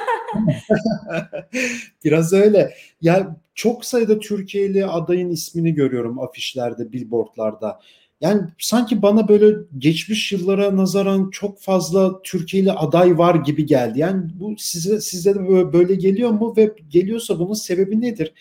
Biraz 2.03 2.33
öyle. 2.33 2.73
Ya 3.01 3.35
çok 3.55 3.85
sayıda 3.85 4.19
Türkiye'li 4.19 4.85
adayın 4.85 5.29
ismini 5.29 5.73
görüyorum 5.73 6.19
afişlerde, 6.19 6.91
billboardlarda. 6.93 7.79
Yani 8.21 8.41
sanki 8.59 9.01
bana 9.01 9.27
böyle 9.27 9.57
geçmiş 9.77 10.31
yıllara 10.31 10.77
nazaran 10.77 11.29
çok 11.29 11.61
fazla 11.61 12.21
Türkiye'li 12.21 12.71
aday 12.71 13.17
var 13.17 13.35
gibi 13.35 13.65
geldi. 13.65 13.99
Yani 13.99 14.29
bu 14.35 14.55
size 14.57 15.01
size 15.01 15.35
de 15.35 15.73
böyle 15.73 15.95
geliyor 15.95 16.29
mu 16.29 16.53
ve 16.57 16.75
geliyorsa 16.89 17.39
bunun 17.39 17.53
sebebi 17.53 18.01
nedir? 18.01 18.33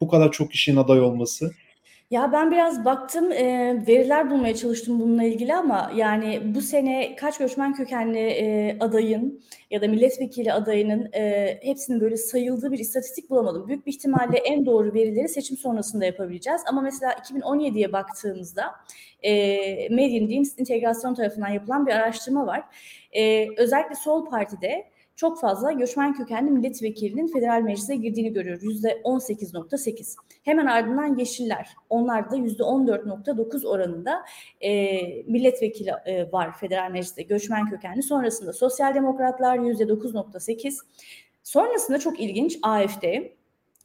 Bu 0.00 0.08
kadar 0.08 0.32
çok 0.32 0.50
kişinin 0.52 0.76
aday 0.76 1.00
olması. 1.00 1.52
Ya 2.10 2.32
ben 2.32 2.50
biraz 2.50 2.84
baktım, 2.84 3.30
eee, 3.32 3.84
veriler 3.88 4.30
bulmaya 4.30 4.54
çalıştım 4.56 5.00
bununla 5.00 5.24
ilgili 5.24 5.54
ama 5.54 5.90
yani 5.96 6.54
bu 6.54 6.60
sene 6.60 7.16
kaç 7.16 7.38
göçmen 7.38 7.74
kökenli, 7.74 8.18
eee, 8.18 8.76
adayın 8.80 9.42
ya 9.70 9.82
da 9.82 9.88
milletvekili 9.88 10.52
adayının, 10.52 11.08
eee, 11.14 11.60
hepsinin 11.62 12.00
böyle 12.00 12.16
sayıldığı 12.16 12.72
bir 12.72 12.78
istatistik 12.78 13.30
bulamadım. 13.30 13.68
Büyük 13.68 13.86
bir 13.86 13.92
ihtimalle 13.92 14.38
en 14.44 14.66
doğru 14.66 14.94
verileri 14.94 15.28
seçim 15.28 15.56
sonrasında 15.56 16.04
yapabileceğiz 16.04 16.60
ama 16.66 16.80
mesela 16.80 17.12
2017'ye 17.12 17.92
baktığımızda, 17.92 18.64
eee, 19.22 19.88
Mediendienst 19.90 20.60
Integrasyon 20.60 21.14
tarafından 21.14 21.48
yapılan 21.48 21.86
bir 21.86 21.92
araştırma 21.92 22.46
var. 22.46 22.62
Eee, 23.12 23.48
özellikle 23.56 23.94
Sol 23.94 24.26
Parti'de 24.30 24.89
çok 25.20 25.40
fazla 25.40 25.72
göçmen 25.72 26.14
kökenli 26.14 26.50
milletvekilinin 26.50 27.26
federal 27.26 27.62
meclise 27.62 27.96
girdiğini 27.96 28.32
görüyoruz. 28.32 28.64
Yüzde 28.64 29.00
18.8. 29.04 30.16
Hemen 30.42 30.66
ardından 30.66 31.18
Yeşiller. 31.18 31.68
Onlar 31.88 32.30
da 32.30 32.36
yüzde 32.36 32.62
14.9 32.62 33.66
oranında 33.66 34.24
e, 34.60 34.96
milletvekili 35.22 35.90
e, 36.06 36.32
var 36.32 36.58
federal 36.58 36.90
mecliste 36.90 37.22
göçmen 37.22 37.70
kökenli. 37.70 38.02
Sonrasında 38.02 38.52
Sosyal 38.52 38.94
Demokratlar 38.94 39.58
yüzde 39.58 39.84
9.8. 39.84 40.76
Sonrasında 41.42 41.98
çok 41.98 42.20
ilginç 42.20 42.58
AFD 42.62 43.04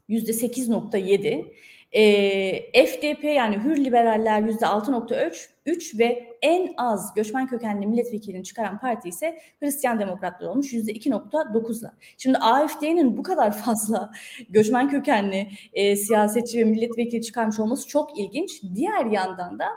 yüzde 0.08 0.32
8.7. 0.32 1.46
E, 1.92 2.86
FDP 2.86 3.24
yani 3.24 3.58
Hür 3.58 3.86
Liberaller 3.86 4.42
yüzde 4.42 4.66
6.3 4.66 6.00
ve 6.00 6.38
en 6.42 6.74
az 6.78 7.14
göçmen 7.14 7.48
kökenli 7.48 7.88
milletvekilini 7.88 8.44
çıkaran 8.44 8.80
parti 8.80 9.10
ise 9.10 9.40
Hristiyan 9.60 10.00
Demokratlar 10.00 10.48
olmuş 10.48 10.74
yüzde 10.74 10.92
2.9'la. 10.92 11.94
Şimdi 12.18 12.38
AFD'nin 12.38 13.18
bu 13.18 13.24
kadar 13.24 13.58
fazla 13.58 14.12
göçmen 14.50 14.90
kökenli 14.90 15.48
e, 15.74 15.96
siyasetçi 15.96 16.60
ve 16.60 16.64
milletvekili 16.64 17.22
çıkarmış 17.22 17.60
olması 17.60 17.88
çok 17.88 18.20
ilginç. 18.20 18.62
Diğer 18.76 19.06
yandan 19.06 19.60
da 19.60 19.68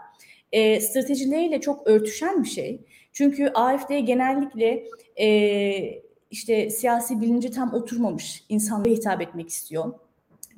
e, 0.53 0.81
stratejileriyle 0.81 1.61
çok 1.61 1.87
örtüşen 1.87 2.42
bir 2.42 2.49
şey. 2.49 2.81
Çünkü 3.12 3.49
AFD 3.55 3.99
genellikle 3.99 4.85
e, 5.21 5.29
işte 6.31 6.71
siyasi 6.71 7.21
bilinci 7.21 7.51
tam 7.51 7.75
oturmamış 7.75 8.44
insanlara 8.49 8.94
hitap 8.94 9.23
etmek 9.23 9.49
istiyor 9.49 9.94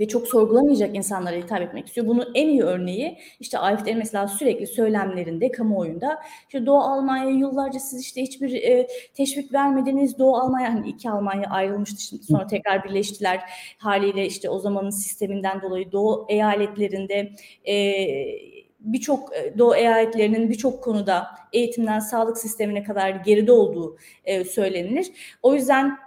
ve 0.00 0.08
çok 0.08 0.28
sorgulamayacak 0.28 0.96
insanlara 0.96 1.36
hitap 1.36 1.62
etmek 1.62 1.86
istiyor. 1.86 2.06
Bunun 2.06 2.28
en 2.34 2.48
iyi 2.48 2.62
örneği 2.62 3.18
işte 3.40 3.58
AFD'nin 3.58 3.98
mesela 3.98 4.28
sürekli 4.28 4.66
söylemlerinde 4.66 5.52
kamuoyunda 5.52 6.22
işte 6.48 6.66
Doğu 6.66 6.78
Almanya 6.78 7.30
yıllarca 7.30 7.80
siz 7.80 8.00
işte 8.00 8.22
hiçbir 8.22 8.52
e, 8.52 8.88
teşvik 9.14 9.52
vermediniz. 9.52 10.18
Doğu 10.18 10.36
Almanya 10.36 10.74
hani 10.74 10.88
iki 10.88 11.10
Almanya 11.10 11.50
ayrılmıştı 11.50 12.02
şimdi 12.02 12.22
sonra 12.22 12.46
tekrar 12.46 12.84
birleştiler. 12.84 13.40
Haliyle 13.78 14.26
işte 14.26 14.50
o 14.50 14.58
zamanın 14.58 14.90
sisteminden 14.90 15.62
dolayı 15.62 15.92
Doğu 15.92 16.26
eyaletlerinde 16.28 17.32
e, 17.68 17.74
birçok 18.80 19.36
e, 19.36 19.58
Doğu 19.58 19.76
eyaletlerinin 19.76 20.50
birçok 20.50 20.84
konuda 20.84 21.26
eğitimden 21.52 21.98
sağlık 21.98 22.38
sistemine 22.38 22.82
kadar 22.82 23.10
geride 23.10 23.52
olduğu 23.52 23.96
e, 24.24 24.44
söylenilir. 24.44 25.12
O 25.42 25.54
yüzden 25.54 25.98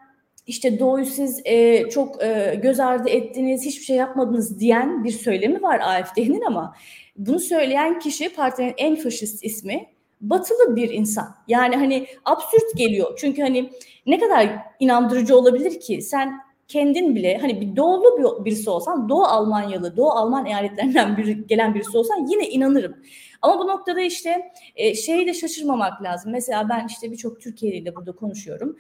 işte 0.48 0.80
doğuyu 0.80 1.06
siz 1.06 1.42
e, 1.46 1.90
çok 1.90 2.24
e, 2.24 2.60
göz 2.64 2.80
ardı 2.80 3.10
ettiniz, 3.10 3.66
hiçbir 3.66 3.86
şey 3.86 3.96
yapmadınız 3.96 4.60
diyen 4.60 5.04
bir 5.04 5.12
söylemi 5.12 5.62
var 5.62 5.80
AFD'nin 5.80 6.42
ama 6.42 6.76
bunu 7.18 7.40
söyleyen 7.40 8.00
kişi 8.00 8.34
partinin 8.34 8.74
en 8.78 8.96
faşist 8.96 9.44
ismi 9.44 9.86
batılı 10.22 10.76
bir 10.76 10.90
insan. 10.90 11.36
Yani 11.48 11.76
hani 11.76 12.08
absürt 12.26 12.78
geliyor. 12.78 13.18
Çünkü 13.18 13.42
hani 13.42 13.70
ne 14.06 14.20
kadar 14.20 14.50
inandırıcı 14.80 15.38
olabilir 15.38 15.80
ki 15.80 16.02
sen 16.02 16.40
kendin 16.68 17.16
bile 17.16 17.38
hani 17.38 17.62
bir 17.62 17.76
doğulu 17.76 18.18
bir, 18.18 18.46
birisi 18.46 18.70
olsan, 18.70 19.10
Doğu 19.10 19.24
Almanyalı, 19.24 19.98
Doğu 19.98 20.10
Alman 20.10 20.46
eyaletlerinden 20.46 21.18
biri, 21.18 21.48
gelen 21.48 21.76
birisi 21.76 21.98
olsan 21.98 22.28
yine 22.30 22.50
inanırım. 22.50 22.96
Ama 23.42 23.60
bu 23.60 23.68
noktada 23.68 24.02
işte 24.02 24.52
e, 24.76 24.96
şeyi 24.96 25.28
de 25.28 25.34
şaşırmamak 25.34 26.04
lazım. 26.04 26.32
Mesela 26.32 26.70
ben 26.70 26.88
işte 26.88 27.12
birçok 27.12 27.42
Türkiye'li 27.42 27.78
ile 27.78 27.96
burada 27.96 28.12
konuşuyorum. 28.12 28.78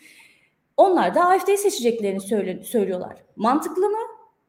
Onlar 0.77 1.15
da 1.15 1.25
AFD'yi 1.25 1.57
seçeceklerini 1.57 2.21
söyle, 2.21 2.63
söylüyorlar. 2.63 3.17
Mantıklı 3.36 3.89
mı? 3.89 3.97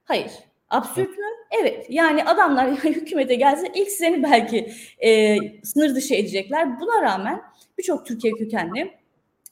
Hayır. 0.04 0.30
Absürt 0.70 1.18
mü? 1.18 1.24
Evet. 1.60 1.86
Yani 1.88 2.24
adamlar 2.24 2.70
hükümete 2.84 3.34
gelse 3.34 3.72
ilk 3.74 3.90
seni 3.90 4.22
belki 4.22 4.72
e, 4.98 5.38
sınır 5.62 5.94
dışı 5.94 6.14
edecekler. 6.14 6.80
Buna 6.80 7.02
rağmen 7.02 7.42
birçok 7.78 8.06
Türkiye 8.06 8.32
kökenli 8.32 8.94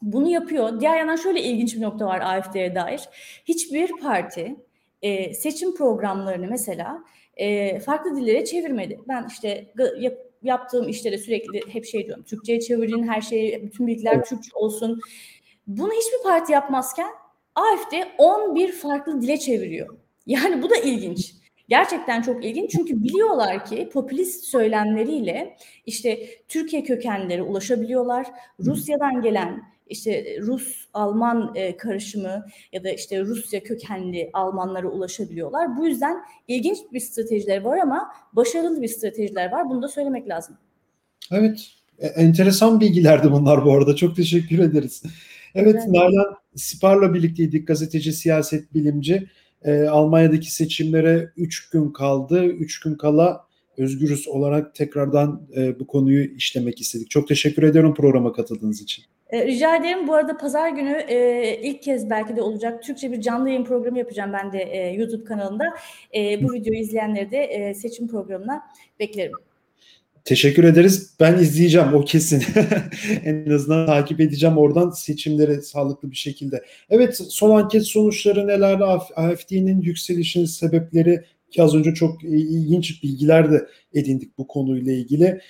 bunu 0.03 0.29
yapıyor. 0.29 0.81
Diğer 0.81 0.99
yandan 0.99 1.17
şöyle 1.17 1.43
ilginç 1.43 1.77
bir 1.77 1.83
nokta 1.83 2.07
var 2.07 2.21
AFD'ye 2.21 2.75
dair. 2.75 3.01
Hiçbir 3.45 3.91
parti 4.03 4.57
e, 5.03 5.35
seçim 5.35 5.75
programlarını 5.75 6.47
mesela 6.51 7.05
e, 7.37 7.79
farklı 7.81 8.17
dillere 8.17 8.45
çevirmedi. 8.45 9.01
Ben 9.09 9.27
işte 9.29 9.67
yap, 9.99 10.15
yaptığım 10.43 10.89
işlere 10.89 11.19
sürekli 11.19 11.61
hep 11.73 11.85
şey 11.85 12.07
diyorum. 12.07 12.25
Türkçe'ye 12.25 12.61
çevirin 12.61 13.09
her 13.09 13.21
şeyi, 13.21 13.63
bütün 13.63 13.87
bilgiler. 13.87 14.25
Türkçe 14.25 14.51
olsun. 14.55 15.01
Bunu 15.67 15.91
hiçbir 15.93 16.23
parti 16.23 16.53
yapmazken 16.53 17.11
AFD 17.55 17.95
11 18.19 18.73
farklı 18.73 19.23
dile 19.23 19.39
çeviriyor. 19.39 19.97
Yani 20.27 20.63
bu 20.63 20.71
da 20.71 20.77
ilginç. 20.77 21.35
Gerçekten 21.69 22.23
çok 22.23 22.45
ilginç 22.45 22.71
çünkü 22.71 23.03
biliyorlar 23.03 23.67
ki 23.67 23.89
popülist 23.93 24.45
söylemleriyle 24.45 25.57
işte 25.87 26.29
Türkiye 26.49 26.83
kökenleri 26.83 27.43
ulaşabiliyorlar. 27.43 28.27
Rusya'dan 28.61 29.23
gelen 29.23 29.63
işte 29.87 30.37
Rus-Alman 30.41 31.53
e, 31.55 31.77
karışımı 31.77 32.47
ya 32.73 32.85
da 32.85 32.91
işte 32.91 33.21
Rusya 33.21 33.63
kökenli 33.63 34.31
Almanlara 34.33 34.89
ulaşabiliyorlar. 34.89 35.77
Bu 35.77 35.87
yüzden 35.87 36.17
ilginç 36.49 36.79
bir 36.93 37.01
stratejiler 37.01 37.61
var 37.61 37.79
ama 37.79 38.13
başarılı 38.33 38.83
bir 38.83 38.89
stratejiler 38.89 39.53
var. 39.53 39.71
Bunu 39.71 39.83
da 39.83 39.89
söylemek 39.89 40.29
lazım. 40.29 40.57
Evet, 41.31 41.67
e, 41.99 42.07
enteresan 42.07 42.81
bilgilerdi 42.81 43.33
bunlar 43.33 43.65
bu 43.65 43.73
arada. 43.73 43.97
Çok 43.97 44.17
teşekkür 44.17 44.59
ederiz. 44.59 45.03
Evet, 45.55 45.75
evet. 45.75 45.89
Nalan 45.89 46.37
Sipar'la 46.57 47.15
birlikteydik, 47.15 47.69
gazeteci, 47.69 48.13
siyaset 48.13 48.75
bilimci. 48.75 49.29
E, 49.65 49.83
Almanya'daki 49.83 50.55
seçimlere 50.55 51.33
3 51.37 51.71
gün 51.71 51.91
kaldı. 51.91 52.45
3 52.45 52.81
gün 52.81 52.95
kala 52.95 53.47
Özgürüz 53.79 54.29
olarak 54.29 54.75
tekrardan 54.75 55.49
e, 55.57 55.81
bu 55.81 55.87
konuyu 55.87 56.25
işlemek 56.25 56.81
istedik. 56.81 57.11
Çok 57.11 57.29
teşekkür 57.29 57.63
ediyorum 57.63 57.95
programa 57.95 58.33
katıldığınız 58.33 58.83
için. 58.83 59.05
E, 59.31 59.47
rica 59.47 59.77
ederim. 59.77 60.09
Bu 60.09 60.15
arada 60.15 60.37
pazar 60.37 60.69
günü 60.69 61.05
e, 61.09 61.59
ilk 61.63 61.83
kez 61.83 62.11
belki 62.11 62.37
de 62.37 62.43
olacak 62.43 62.83
Türkçe 62.83 63.13
bir 63.13 63.21
canlı 63.21 63.49
yayın 63.49 63.65
programı 63.65 63.99
yapacağım 63.99 64.33
ben 64.33 64.53
de 64.53 64.63
e, 64.63 64.93
YouTube 64.93 65.25
kanalında. 65.25 65.65
E, 66.15 66.43
bu 66.43 66.53
videoyu 66.53 66.81
izleyenleri 66.81 67.31
de 67.31 67.39
e, 67.39 67.75
seçim 67.75 68.09
programına 68.09 68.63
beklerim. 69.01 69.33
Teşekkür 70.25 70.65
ederiz. 70.65 71.11
Ben 71.21 71.39
izleyeceğim 71.39 71.95
o 71.95 72.05
kesin. 72.05 72.43
en 73.25 73.51
azından 73.51 73.87
takip 73.87 74.21
edeceğim 74.21 74.59
oradan 74.59 74.91
seçimleri 74.91 75.63
sağlıklı 75.63 76.11
bir 76.11 76.17
şekilde. 76.17 76.65
Evet 76.91 77.21
son 77.29 77.51
anket 77.61 77.87
sonuçları 77.87 78.47
neler? 78.47 78.81
AFD'nin 79.17 79.81
yükselişinin 79.81 80.45
sebepleri 80.45 81.25
ki 81.51 81.63
az 81.63 81.75
önce 81.75 81.95
çok 81.95 82.25
ilginç 82.25 83.03
bilgiler 83.03 83.53
de 83.53 83.67
edindik 83.95 84.39
bu 84.39 84.47
konuyla 84.47 84.93
ilgili. 84.93 85.41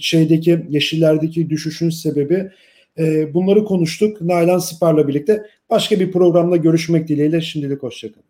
Şeydeki 0.00 0.66
yeşillerdeki 0.68 1.50
düşüşün 1.50 1.90
sebebi 1.90 2.50
E, 2.98 3.34
bunları 3.34 3.64
konuştuk. 3.64 4.20
Nalan 4.20 4.58
Sipar'la 4.58 5.08
birlikte 5.08 5.42
başka 5.70 6.00
bir 6.00 6.12
programda 6.12 6.56
görüşmek 6.56 7.08
dileğiyle 7.08 7.40
şimdilik 7.40 7.82
hoşçakalın. 7.82 8.29